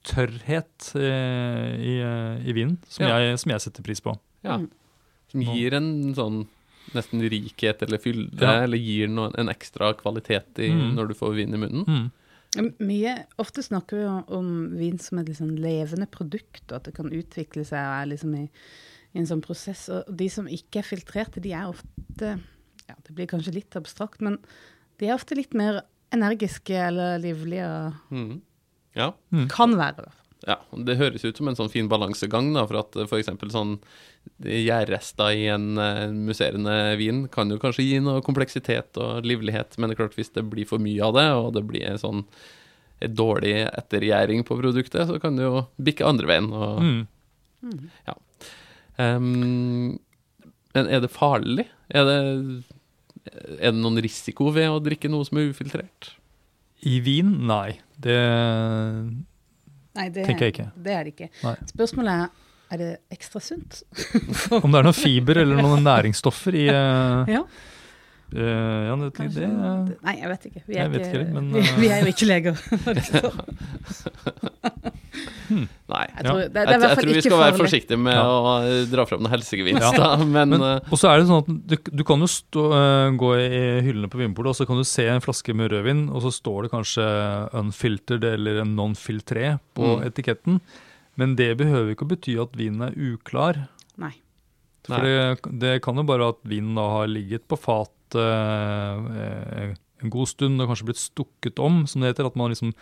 tørrhet 0.07 0.87
eh, 0.97 1.75
i, 1.77 1.95
eh, 2.01 2.47
i 2.49 2.55
vinen, 2.57 2.79
som, 2.89 3.05
Ja. 3.05 3.19
jeg, 3.21 3.37
som 3.43 3.53
jeg 3.53 3.61
setter 3.61 3.85
pris 3.85 4.01
på. 4.01 4.15
Ja. 4.45 4.57
Mm. 4.57 4.71
Som 5.31 5.43
gir 5.45 5.75
en 5.77 5.91
sånn 6.17 6.39
nesten 6.97 7.21
rikhet 7.29 7.83
eller 7.85 8.01
fylde, 8.01 8.41
Ja. 8.41 8.63
eller 8.65 8.77
gir 8.81 9.07
noe, 9.07 9.29
en 9.37 9.47
ekstra 9.53 9.93
kvalitet 9.95 10.57
i, 10.59 10.71
Mm. 10.73 10.95
når 10.97 11.07
du 11.09 11.13
får 11.13 11.35
vin 11.37 11.53
i 11.53 11.57
munnen. 11.61 11.85
Mm. 11.85 12.11
Mye, 12.59 13.13
Ofte 13.39 13.63
snakker 13.63 14.01
vi 14.01 14.07
om 14.35 14.47
vin 14.75 14.97
som 14.99 15.21
et 15.21 15.29
sånn 15.37 15.53
levende 15.61 16.07
produkt, 16.11 16.65
og 16.67 16.81
at 16.81 16.89
det 16.89 16.95
kan 16.97 17.11
utvikle 17.15 17.63
seg 17.67 17.79
og 17.79 17.93
er 18.01 18.09
liksom 18.11 18.33
i, 18.35 18.43
i 19.15 19.21
en 19.21 19.29
sånn 19.29 19.43
prosess. 19.45 19.85
Og 19.93 20.09
de 20.19 20.27
som 20.31 20.49
ikke 20.51 20.81
er 20.81 20.89
filtrerte, 20.89 21.43
de 21.43 21.53
er 21.55 21.71
ofte 21.71 22.35
ja, 22.89 22.95
Det 23.07 23.15
blir 23.15 23.29
kanskje 23.31 23.55
litt 23.55 23.75
abstrakt, 23.79 24.19
men 24.25 24.35
de 24.99 25.07
er 25.07 25.15
ofte 25.15 25.37
litt 25.37 25.55
mer 25.55 25.83
energiske 26.11 26.75
eller 26.75 27.21
livlige. 27.23 27.69
Mm. 28.11 28.41
Ja. 28.99 29.13
Kan 29.53 29.77
være, 29.79 30.01
i 30.01 30.03
hvert 30.03 30.17
fall. 30.17 30.20
Ja, 30.47 30.55
Det 30.73 30.97
høres 30.97 31.23
ut 31.25 31.37
som 31.37 31.47
en 31.51 31.57
sånn 31.57 31.69
fin 31.69 31.89
balansegang, 31.91 32.47
da, 32.55 32.63
for 32.65 32.79
at 32.81 32.95
f.eks. 33.05 33.29
sånn 33.53 33.75
gjærrester 34.41 35.35
i 35.37 35.45
en 35.53 35.77
eh, 35.77 36.07
musserende 36.13 36.95
vin 36.97 37.27
kan 37.33 37.49
jo 37.53 37.59
kanskje 37.61 37.85
gi 37.85 37.99
noe 38.01 38.23
kompleksitet 38.25 38.97
og 39.01 39.25
livlighet, 39.27 39.77
men 39.77 39.89
det 39.89 39.97
er 39.97 40.01
klart 40.03 40.17
hvis 40.17 40.33
det 40.33 40.47
blir 40.49 40.65
for 40.69 40.81
mye 40.81 41.01
av 41.05 41.13
det, 41.17 41.27
og 41.37 41.53
det 41.57 41.65
blir 41.69 41.85
en 41.91 42.01
sånn 42.01 42.23
en 43.01 43.15
dårlig 43.17 43.55
ettergjæring 43.65 44.43
på 44.45 44.57
produktet, 44.59 45.07
så 45.09 45.17
kan 45.21 45.37
det 45.37 45.47
jo 45.47 45.63
bikke 45.81 46.05
andre 46.05 46.29
veien. 46.29 46.51
Og, 46.53 46.81
Mm. 46.81 47.07
Ehm, 48.97 49.99
men 50.73 50.87
er 50.89 51.01
det 51.03 51.11
farlig? 51.13 51.67
Er 51.89 52.05
det, 52.07 52.19
er 53.59 53.71
det 53.71 53.79
noen 53.79 54.01
risiko 54.01 54.49
ved 54.53 54.69
å 54.69 54.81
drikke 54.83 55.09
noe 55.11 55.25
som 55.27 55.37
er 55.37 55.51
ufiltrert? 55.51 56.13
I 56.85 56.99
vin? 57.05 57.35
Nei. 57.45 57.79
Det 58.01 58.17
Nei, 59.97 60.07
det, 60.09 60.23
Tenker 60.25 60.47
jeg 60.47 60.55
ikke. 60.55 60.69
det 60.75 60.93
er 60.95 61.03
det 61.07 61.13
ikke. 61.15 61.29
Nei. 61.43 61.55
Spørsmålet 61.73 62.23
er 62.23 62.49
er 62.71 62.79
det 62.79 62.91
ekstra 63.11 63.41
sunt. 63.43 63.81
Om 64.55 64.71
det 64.71 64.79
er 64.79 64.85
noen 64.87 64.95
fiber 64.95 65.41
eller 65.41 65.59
noen 65.59 65.83
næringsstoffer 65.83 66.55
i 66.55 66.65
eh, 66.71 67.31
Ja. 67.35 67.41
Eh, 68.31 68.81
ja, 68.87 68.93
det, 68.95 69.09
det, 69.35 69.41
ja. 69.43 69.71
Nei, 70.07 70.13
jeg 70.21 70.29
vet 70.31 70.45
ikke. 70.47 70.61
Vi 70.67 70.75
er, 70.79 70.87
ikke, 70.87 71.07
ikke 71.09 71.33
men, 71.35 71.49
vi, 71.55 71.61
vi 71.81 71.87
er 71.91 71.99
jo 72.05 72.09
ikke 72.13 72.27
leger. 72.29 72.55
Nei. 75.91 76.05
Jeg 76.15 76.23
tror, 76.23 76.37
Jeg, 76.39 76.51
jeg 76.55 77.11
vi 77.11 77.21
skal 77.25 77.41
være 77.41 77.57
forsiktige 77.59 77.97
med 77.99 78.15
Ja. 78.15 78.23
å 78.23 78.53
dra 78.87 79.03
fram 79.09 79.19
noen 79.25 79.33
helsegevinst, 79.33 79.83
Ja. 79.83 79.91
da, 79.97 80.15
men, 80.23 80.49
Men, 80.55 80.61
eh, 80.63 80.79
og 80.87 80.95
så 80.99 81.09
er 81.11 81.19
det 81.19 81.27
sånn 81.27 81.43
at 81.43 81.49
du, 81.67 81.75
du 81.99 82.03
kan 82.07 82.19
jo 82.23 82.27
stå, 82.31 82.63
eh, 82.77 83.09
gå 83.19 83.29
i 83.35 83.81
hyllene 83.83 84.07
på 84.09 84.17
Vinpolet, 84.21 84.49
og 84.53 84.55
så 84.55 84.63
kan 84.69 84.77
du 84.79 84.83
se 84.87 85.05
en 85.11 85.19
flaske 85.23 85.51
med 85.53 85.67
rødvin, 85.73 86.05
og 86.09 86.21
så 86.23 86.31
står 86.31 86.63
det 86.63 86.71
kanskje 86.71 87.03
'unfiltered' 87.51 88.23
eller 88.33 88.63
'non-filtré' 88.63 89.59
på 89.75 89.83
Mm. 89.99 90.03
etiketten. 90.07 90.61
Men 91.17 91.35
det 91.35 91.57
behøver 91.57 91.91
ikke 91.91 92.05
å 92.07 92.11
bety 92.15 92.39
at 92.41 92.55
vinen 92.55 92.81
er 92.87 92.93
uklar. 92.95 93.67
Nei. 93.97 94.13
For 94.87 95.01
det, 95.03 95.41
det 95.59 95.81
kan 95.83 95.95
jo 95.95 96.03
bare 96.03 96.29
at 96.29 96.37
vinen 96.45 96.75
da 96.75 96.87
har 96.89 97.07
ligget 97.07 97.41
på 97.47 97.57
fat 97.59 97.91
eh, 98.19 99.73
en 100.01 100.09
god 100.13 100.27
stund 100.31 100.61
og 100.63 100.71
kanskje 100.71 100.87
blitt 100.89 101.01
stukket 101.01 101.59
om, 101.61 101.83
som 101.87 102.01
det 102.01 102.13
heter. 102.13 102.25
At 102.31 102.35
man 102.39 102.51
liksom 102.53 102.73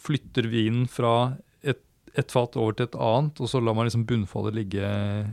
flytter 0.00 0.48
vinen 0.50 0.86
fra 0.90 1.36
et, 1.66 1.80
et 2.18 2.32
fat 2.32 2.56
over 2.56 2.76
til 2.78 2.88
et 2.88 2.94
annet, 2.98 3.40
og 3.42 3.50
så 3.50 3.60
lar 3.62 3.76
man 3.76 3.88
liksom 3.88 4.06
bunnfallet 4.08 4.56
ligge 4.56 4.82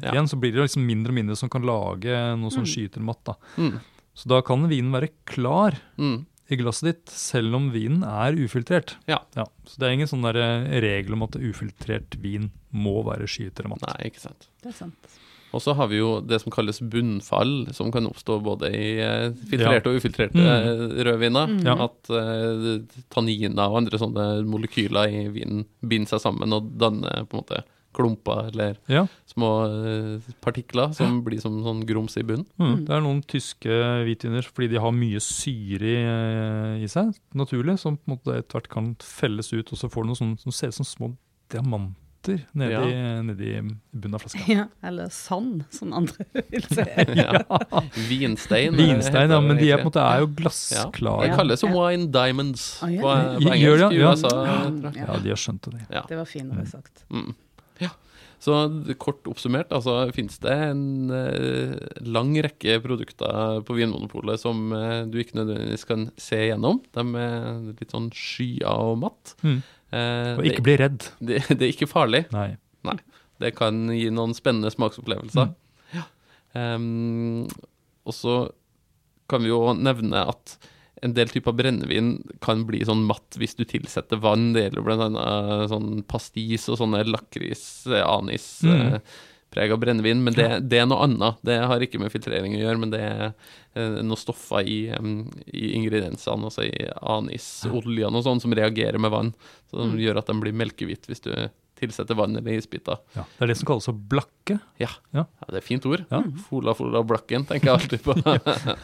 igjen. 0.03 0.27
Så 0.31 0.39
blir 0.41 0.55
det 0.55 0.65
liksom 0.65 0.85
mindre 0.87 1.13
og 1.13 1.19
mindre 1.19 1.37
som 1.39 1.51
kan 1.53 1.65
lage 1.67 2.15
noe 2.39 2.51
som 2.53 2.65
Mm. 2.65 2.71
skyter 2.73 3.01
matt. 3.05 3.23
da. 3.25 3.35
mm, 3.57 3.79
Så 4.15 4.27
da 4.31 4.41
kan 4.41 4.67
vinen 4.69 4.91
være 4.91 5.09
klar 5.25 5.75
mm, 5.97 6.25
i 6.49 6.55
glasset 6.57 6.85
ditt, 6.91 7.09
selv 7.09 7.55
om 7.55 7.71
vinen 7.73 8.03
er 8.03 8.33
ufiltrert. 8.37 8.95
Ja. 9.07 9.19
Så 9.65 9.77
det 9.79 9.87
er 9.87 9.91
ingen 9.97 10.07
sånn 10.07 10.25
eh, 10.29 10.79
regel 10.81 11.13
om 11.13 11.23
at 11.23 11.35
ufiltrert 11.35 12.15
vin 12.21 12.51
må 12.75 12.99
være 13.07 13.29
matt. 13.71 13.85
Nei, 13.87 14.09
ikke 14.11 14.27
sant. 14.27 14.49
Det 14.63 14.73
er 14.73 14.79
sant. 14.83 15.15
Og 15.55 15.61
så 15.63 15.75
har 15.77 15.87
vi 15.87 16.01
jo 16.01 16.17
det 16.19 16.41
som 16.43 16.51
kalles 16.51 16.81
bunnfall, 16.83 17.53
som 17.75 17.91
kan 17.93 18.09
oppstå 18.09 18.41
både 18.43 18.71
i 18.75 18.87
filtrerte 18.99 19.45
filtrerte 19.51 19.91
og 19.91 19.99
ufiltrerte 20.01 20.41
mm. 20.41 20.97
rødviner. 21.07 21.53
Mm. 21.53 21.85
At 21.85 22.11
uh, 22.11 23.05
tanniner 23.13 23.69
og 23.69 23.79
andre 23.79 24.01
sånne 24.01 24.27
molekyler 24.49 25.15
i 25.15 25.23
vinen 25.31 25.63
binder 25.79 26.15
seg 26.15 26.25
sammen 26.25 26.55
og 26.55 26.73
danner 26.81 27.23
på 27.29 27.37
en 27.39 27.45
måte 27.45 27.63
klumper 27.95 28.49
eller 28.51 28.75
Ja. 28.91 29.07
små 29.25 29.49
eh, 29.71 30.19
partikler 30.43 30.91
som 30.91 31.21
blir 31.23 31.39
som 31.39 31.61
sånn 31.63 31.85
grums 31.87 32.17
i 32.19 32.25
bunnen. 32.27 32.43
Mm. 32.59 32.65
Mm. 32.67 32.85
Det 32.85 32.91
er 32.91 33.03
noen 33.05 33.21
tyske 33.23 33.77
hvitviner 34.03 34.43
fordi 34.49 34.73
de 34.73 34.81
har 34.83 34.91
mye 34.91 35.21
syre 35.23 35.93
i, 35.93 36.01
eh, 36.03 36.83
i 36.83 36.89
seg, 36.91 37.15
naturlig, 37.31 37.79
som 37.79 37.95
på 37.95 38.09
en 38.09 38.17
måte 38.17 38.35
etter 38.35 38.59
hvert 38.59 38.67
kan 38.67 38.95
felles 38.99 39.53
ut, 39.53 39.71
og 39.71 39.79
så 39.79 39.87
får 39.87 40.03
du 40.03 40.11
noe 40.11 40.19
sånt 40.19 40.43
som 40.43 40.51
ser 40.51 40.75
ut 40.75 40.81
som 40.81 40.89
små 40.89 41.15
diamanter 41.47 42.04
nedi, 42.27 42.71
Ja. 42.73 42.81
nedi 43.25 43.49
bunnen 43.93 44.15
av 44.17 44.23
flaska. 44.25 44.39
Ja, 44.51 44.65
eller 44.83 45.09
sand, 45.13 45.63
som 45.71 45.93
andre 45.93 46.25
vil 46.51 46.65
si. 46.67 46.85
ja. 47.15 47.43
Vinstein. 48.09 48.73
eh, 48.73 48.79
Vinstein, 48.81 49.31
ja, 49.31 49.39
men 49.41 49.57
de 49.61 49.69
er 49.71 49.77
på 49.83 49.87
en 49.87 49.91
måte 49.91 50.03
er 50.05 50.19
jo 50.23 50.27
Ja. 50.29 50.35
glassklare. 50.41 51.27
Det 51.29 51.35
kalles 51.39 51.63
wine 51.63 52.07
diamonds 52.11 52.67
på, 52.81 52.89
på 53.01 53.15
Gjør 53.55 53.55
engelsk 53.55 53.89
det, 53.89 53.91
i 53.95 53.99
ja. 54.01 54.13
USA. 54.13 54.35
Ja. 54.45 55.19
de 55.23 55.29
har 55.35 55.43
skjønt 55.45 55.69
det. 55.71 55.85
Ja. 55.93 56.05
Det 56.09 56.17
var 56.21 56.25
finere 56.29 56.65
sagt. 56.69 57.05
Mm. 57.11 57.33
ja. 57.83 57.89
Så 58.45 58.53
kort 59.01 59.25
oppsummert, 59.31 59.71
altså 59.73 60.11
finnes 60.13 60.35
det 60.43 60.51
en 60.67 61.09
eh, 61.09 61.71
lang 62.05 62.33
rekke 62.45 62.75
produkter 62.83 63.61
på 63.65 63.77
Vinmonopolet 63.77 64.37
som 64.41 64.67
eh, 64.75 65.05
du 65.09 65.15
ikke 65.23 65.39
nødvendigvis 65.39 65.87
kan 65.87 66.03
se 66.21 66.41
gjennom. 66.51 66.81
De 66.93 67.05
er 67.23 67.71
litt 67.79 67.95
sånn 67.95 68.11
skya 68.13 68.75
og 68.91 68.99
matt. 69.01 69.33
Mm. 69.41 69.63
Eh, 69.95 70.31
Og 70.35 70.43
det, 70.43 70.51
ikke 70.53 70.65
bli 70.67 70.75
redd. 70.81 71.07
det, 71.27 71.41
det 71.55 71.61
er 71.61 71.71
ikke 71.73 71.87
farlig. 71.91 72.25
Nei. 72.35 72.49
Nei. 72.87 72.97
Det 73.41 73.53
kan 73.57 73.85
gi 73.91 74.09
noen 74.15 74.35
spennende 74.37 74.71
smaksopplevelser. 74.71 75.49
Mm. 75.49 75.97
Ja. 75.97 76.05
Um, 76.55 77.47
og 78.07 78.13
så 78.15 78.35
kan 79.31 79.41
vi 79.43 79.49
jo 79.51 79.73
nevne 79.75 80.21
at 80.29 80.57
en 81.03 81.11
del 81.17 81.27
typer 81.29 81.53
brennevin 81.57 82.13
kan 82.45 82.61
bli 82.65 82.79
sånn 82.87 83.01
matt 83.05 83.35
hvis 83.41 83.57
du 83.59 83.65
tilsetter 83.67 84.21
vann. 84.23 84.53
Det 84.55 84.63
gjelder 84.69 84.85
blant 84.85 85.03
annet 85.09 85.69
sånn 85.73 85.89
pastis 86.09 86.69
og 86.71 86.79
sånne 86.79 87.01
lakris, 87.09 87.65
eh, 87.91 88.01
anis 88.05 88.47
Mm. 88.63 88.93
eh, 88.95 88.99
preg 89.55 89.71
av 89.71 89.79
brennevin, 89.81 90.19
men 90.25 90.35
det, 90.35 90.47
det 90.69 90.81
er 90.83 90.87
noe 90.91 91.05
annet. 91.07 91.37
Det 91.47 91.55
har 91.63 91.79
ikke 91.85 92.01
med 92.03 92.11
filtrering 92.13 92.57
å 92.57 92.59
gjøre, 92.61 92.79
men 92.83 92.91
det 92.93 92.99
er 93.07 93.21
eh, 93.29 94.01
noen 94.03 94.19
stoffer 94.19 94.67
i, 94.67 94.79
i 95.55 95.65
ingrediensene, 95.79 96.49
altså 96.51 96.65
i 96.67 96.89
anisoljene 96.99 98.19
og 98.19 98.25
sånn, 98.27 98.41
som 98.43 98.53
reagerer 98.55 98.99
med 99.01 99.13
vann. 99.15 99.31
Som 99.71 99.93
Mm. 99.95 99.99
gjør 100.03 100.19
at 100.21 100.27
de 100.29 100.35
blir 100.43 100.53
melkehvite 100.55 101.07
hvis 101.11 101.23
du 101.25 101.31
tilsetter 101.75 102.15
vann 102.15 102.35
eller 102.39 102.55
isbiter. 102.55 103.01
Ja. 103.17 103.25
Det 103.35 103.43
er 103.43 103.49
det 103.51 103.57
som 103.59 103.67
kalles 103.67 103.89
å 103.91 103.95
blakke. 103.95 104.59
Ja. 104.79 104.87
Ja. 105.11 105.25
det 105.47 105.57
er 105.57 105.57
et 105.59 105.67
fint 105.67 105.85
ord. 105.89 106.05
Ja. 106.11 106.21
Fola 106.47 106.71
Fola 106.77 107.01
Blakken, 107.03 107.43
tenker 107.49 107.73
jeg 107.73 107.79
alltid 107.81 108.03
på. 108.05 108.15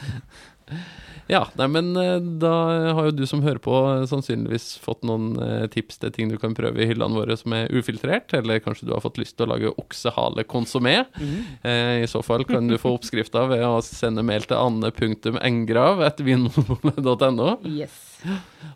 ja, 1.31 1.45
nei, 1.55 1.67
men 1.71 1.93
eh, 1.95 2.17
da 2.41 2.51
har 2.97 3.05
jo 3.07 3.13
du 3.15 3.23
som 3.29 3.39
hører 3.45 3.61
på 3.63 3.71
eh, 3.87 4.01
sannsynligvis 4.09 4.73
fått 4.83 5.05
noen 5.07 5.29
eh, 5.39 5.63
tips 5.71 6.01
til 6.01 6.11
ting 6.11 6.31
du 6.31 6.35
kan 6.41 6.51
prøve 6.57 6.83
i 6.83 6.87
hyllene 6.89 7.15
våre 7.15 7.37
som 7.39 7.55
er 7.55 7.71
ufiltrert, 7.71 8.33
eller 8.35 8.59
kanskje 8.59 8.89
du 8.89 8.91
har 8.91 9.03
fått 9.05 9.21
lyst 9.21 9.37
til 9.39 9.47
å 9.47 9.53
lage 9.53 9.71
oksehale 9.71 10.43
Mm 10.51 11.29
Eh, 11.61 12.03
I 12.03 12.07
så 12.07 12.21
fall 12.25 12.43
kan 12.47 12.67
du 12.67 12.77
få 12.81 12.91
oppskrifta 12.95 13.43
ved 13.47 13.61
å 13.63 13.81
sende 13.85 14.23
mail 14.25 14.43
til 14.49 14.57
anne.engrav 14.57 16.01
etter 16.03 16.25
vinmonopolet.no. 16.25 17.49
Yes. 17.69 17.93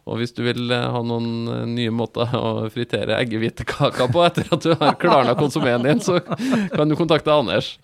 Og 0.06 0.20
hvis 0.20 0.34
du 0.38 0.44
vil 0.46 0.72
ha 0.72 1.02
noen 1.06 1.74
nye 1.74 1.92
måter 1.94 2.32
å 2.38 2.70
fritere 2.74 3.18
eggehvitekaker 3.20 4.12
på 4.14 4.24
etter 4.26 4.48
at 4.54 4.66
du 4.66 4.74
har 4.80 4.98
klarna 5.02 5.36
konsuméen 5.38 5.86
din, 5.86 6.02
så 6.02 6.20
kan 6.22 6.90
du 6.90 6.96
kontakte 6.96 7.34
Anders. 7.34 7.76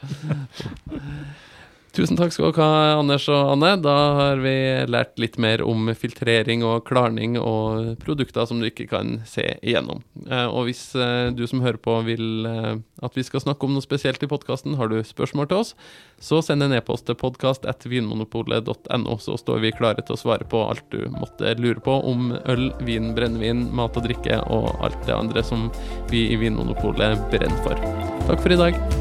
Tusen 1.92 2.16
takk 2.16 2.32
skal 2.32 2.54
dere 2.54 2.64
ha, 2.64 3.00
Anders 3.02 3.26
og 3.28 3.50
Anne. 3.52 3.74
Da 3.84 3.94
har 4.16 4.40
vi 4.40 4.54
lært 4.88 5.18
litt 5.20 5.36
mer 5.42 5.60
om 5.68 5.90
filtrering 5.92 6.64
og 6.64 6.86
klarning 6.88 7.36
og 7.36 8.00
produkter 8.00 8.48
som 8.48 8.62
du 8.62 8.68
ikke 8.70 8.88
kan 8.94 9.18
se 9.28 9.60
igjennom. 9.60 10.00
Eh, 10.24 10.48
Og 10.48 10.70
hvis 10.70 10.96
eh, 10.96 11.36
du 11.36 11.44
som 11.52 11.60
hører 11.60 11.82
på 11.84 11.98
vil 12.08 12.48
eh, 12.48 12.80
at 13.04 13.18
vi 13.18 13.24
skal 13.28 13.44
snakke 13.44 13.68
om 13.68 13.74
noe 13.76 13.84
spesielt 13.84 14.24
i 14.24 14.32
podkasten, 14.32 14.78
har 14.80 14.88
du 14.88 15.04
spørsmål 15.04 15.48
til 15.52 15.58
oss, 15.66 15.76
så 16.22 16.40
send 16.46 16.64
en 16.64 16.78
e-post 16.78 17.06
til 17.10 17.20
podkast.vinmonopolet.no, 17.20 19.18
så 19.20 19.36
står 19.42 19.60
vi 19.66 19.76
klare 19.76 20.00
til 20.06 20.16
å 20.16 20.22
svare 20.24 20.48
på 20.48 20.64
alt 20.72 20.88
du 20.96 21.12
måtte 21.12 21.60
lure 21.60 21.84
på 21.84 21.92
om 22.08 22.32
øl, 22.40 22.72
vin, 22.88 23.12
brennevin, 23.18 23.68
mat 23.76 23.98
og 24.00 24.08
drikke 24.08 24.40
og 24.48 24.72
alt 24.80 25.04
det 25.10 25.18
andre 25.18 25.44
som 25.44 25.68
vi 26.14 26.30
i 26.32 26.40
Vinmonopolet 26.40 27.20
brenner 27.34 27.64
for. 27.68 27.76
Takk 28.32 28.40
for 28.40 28.56
i 28.56 28.64
dag. 28.64 29.01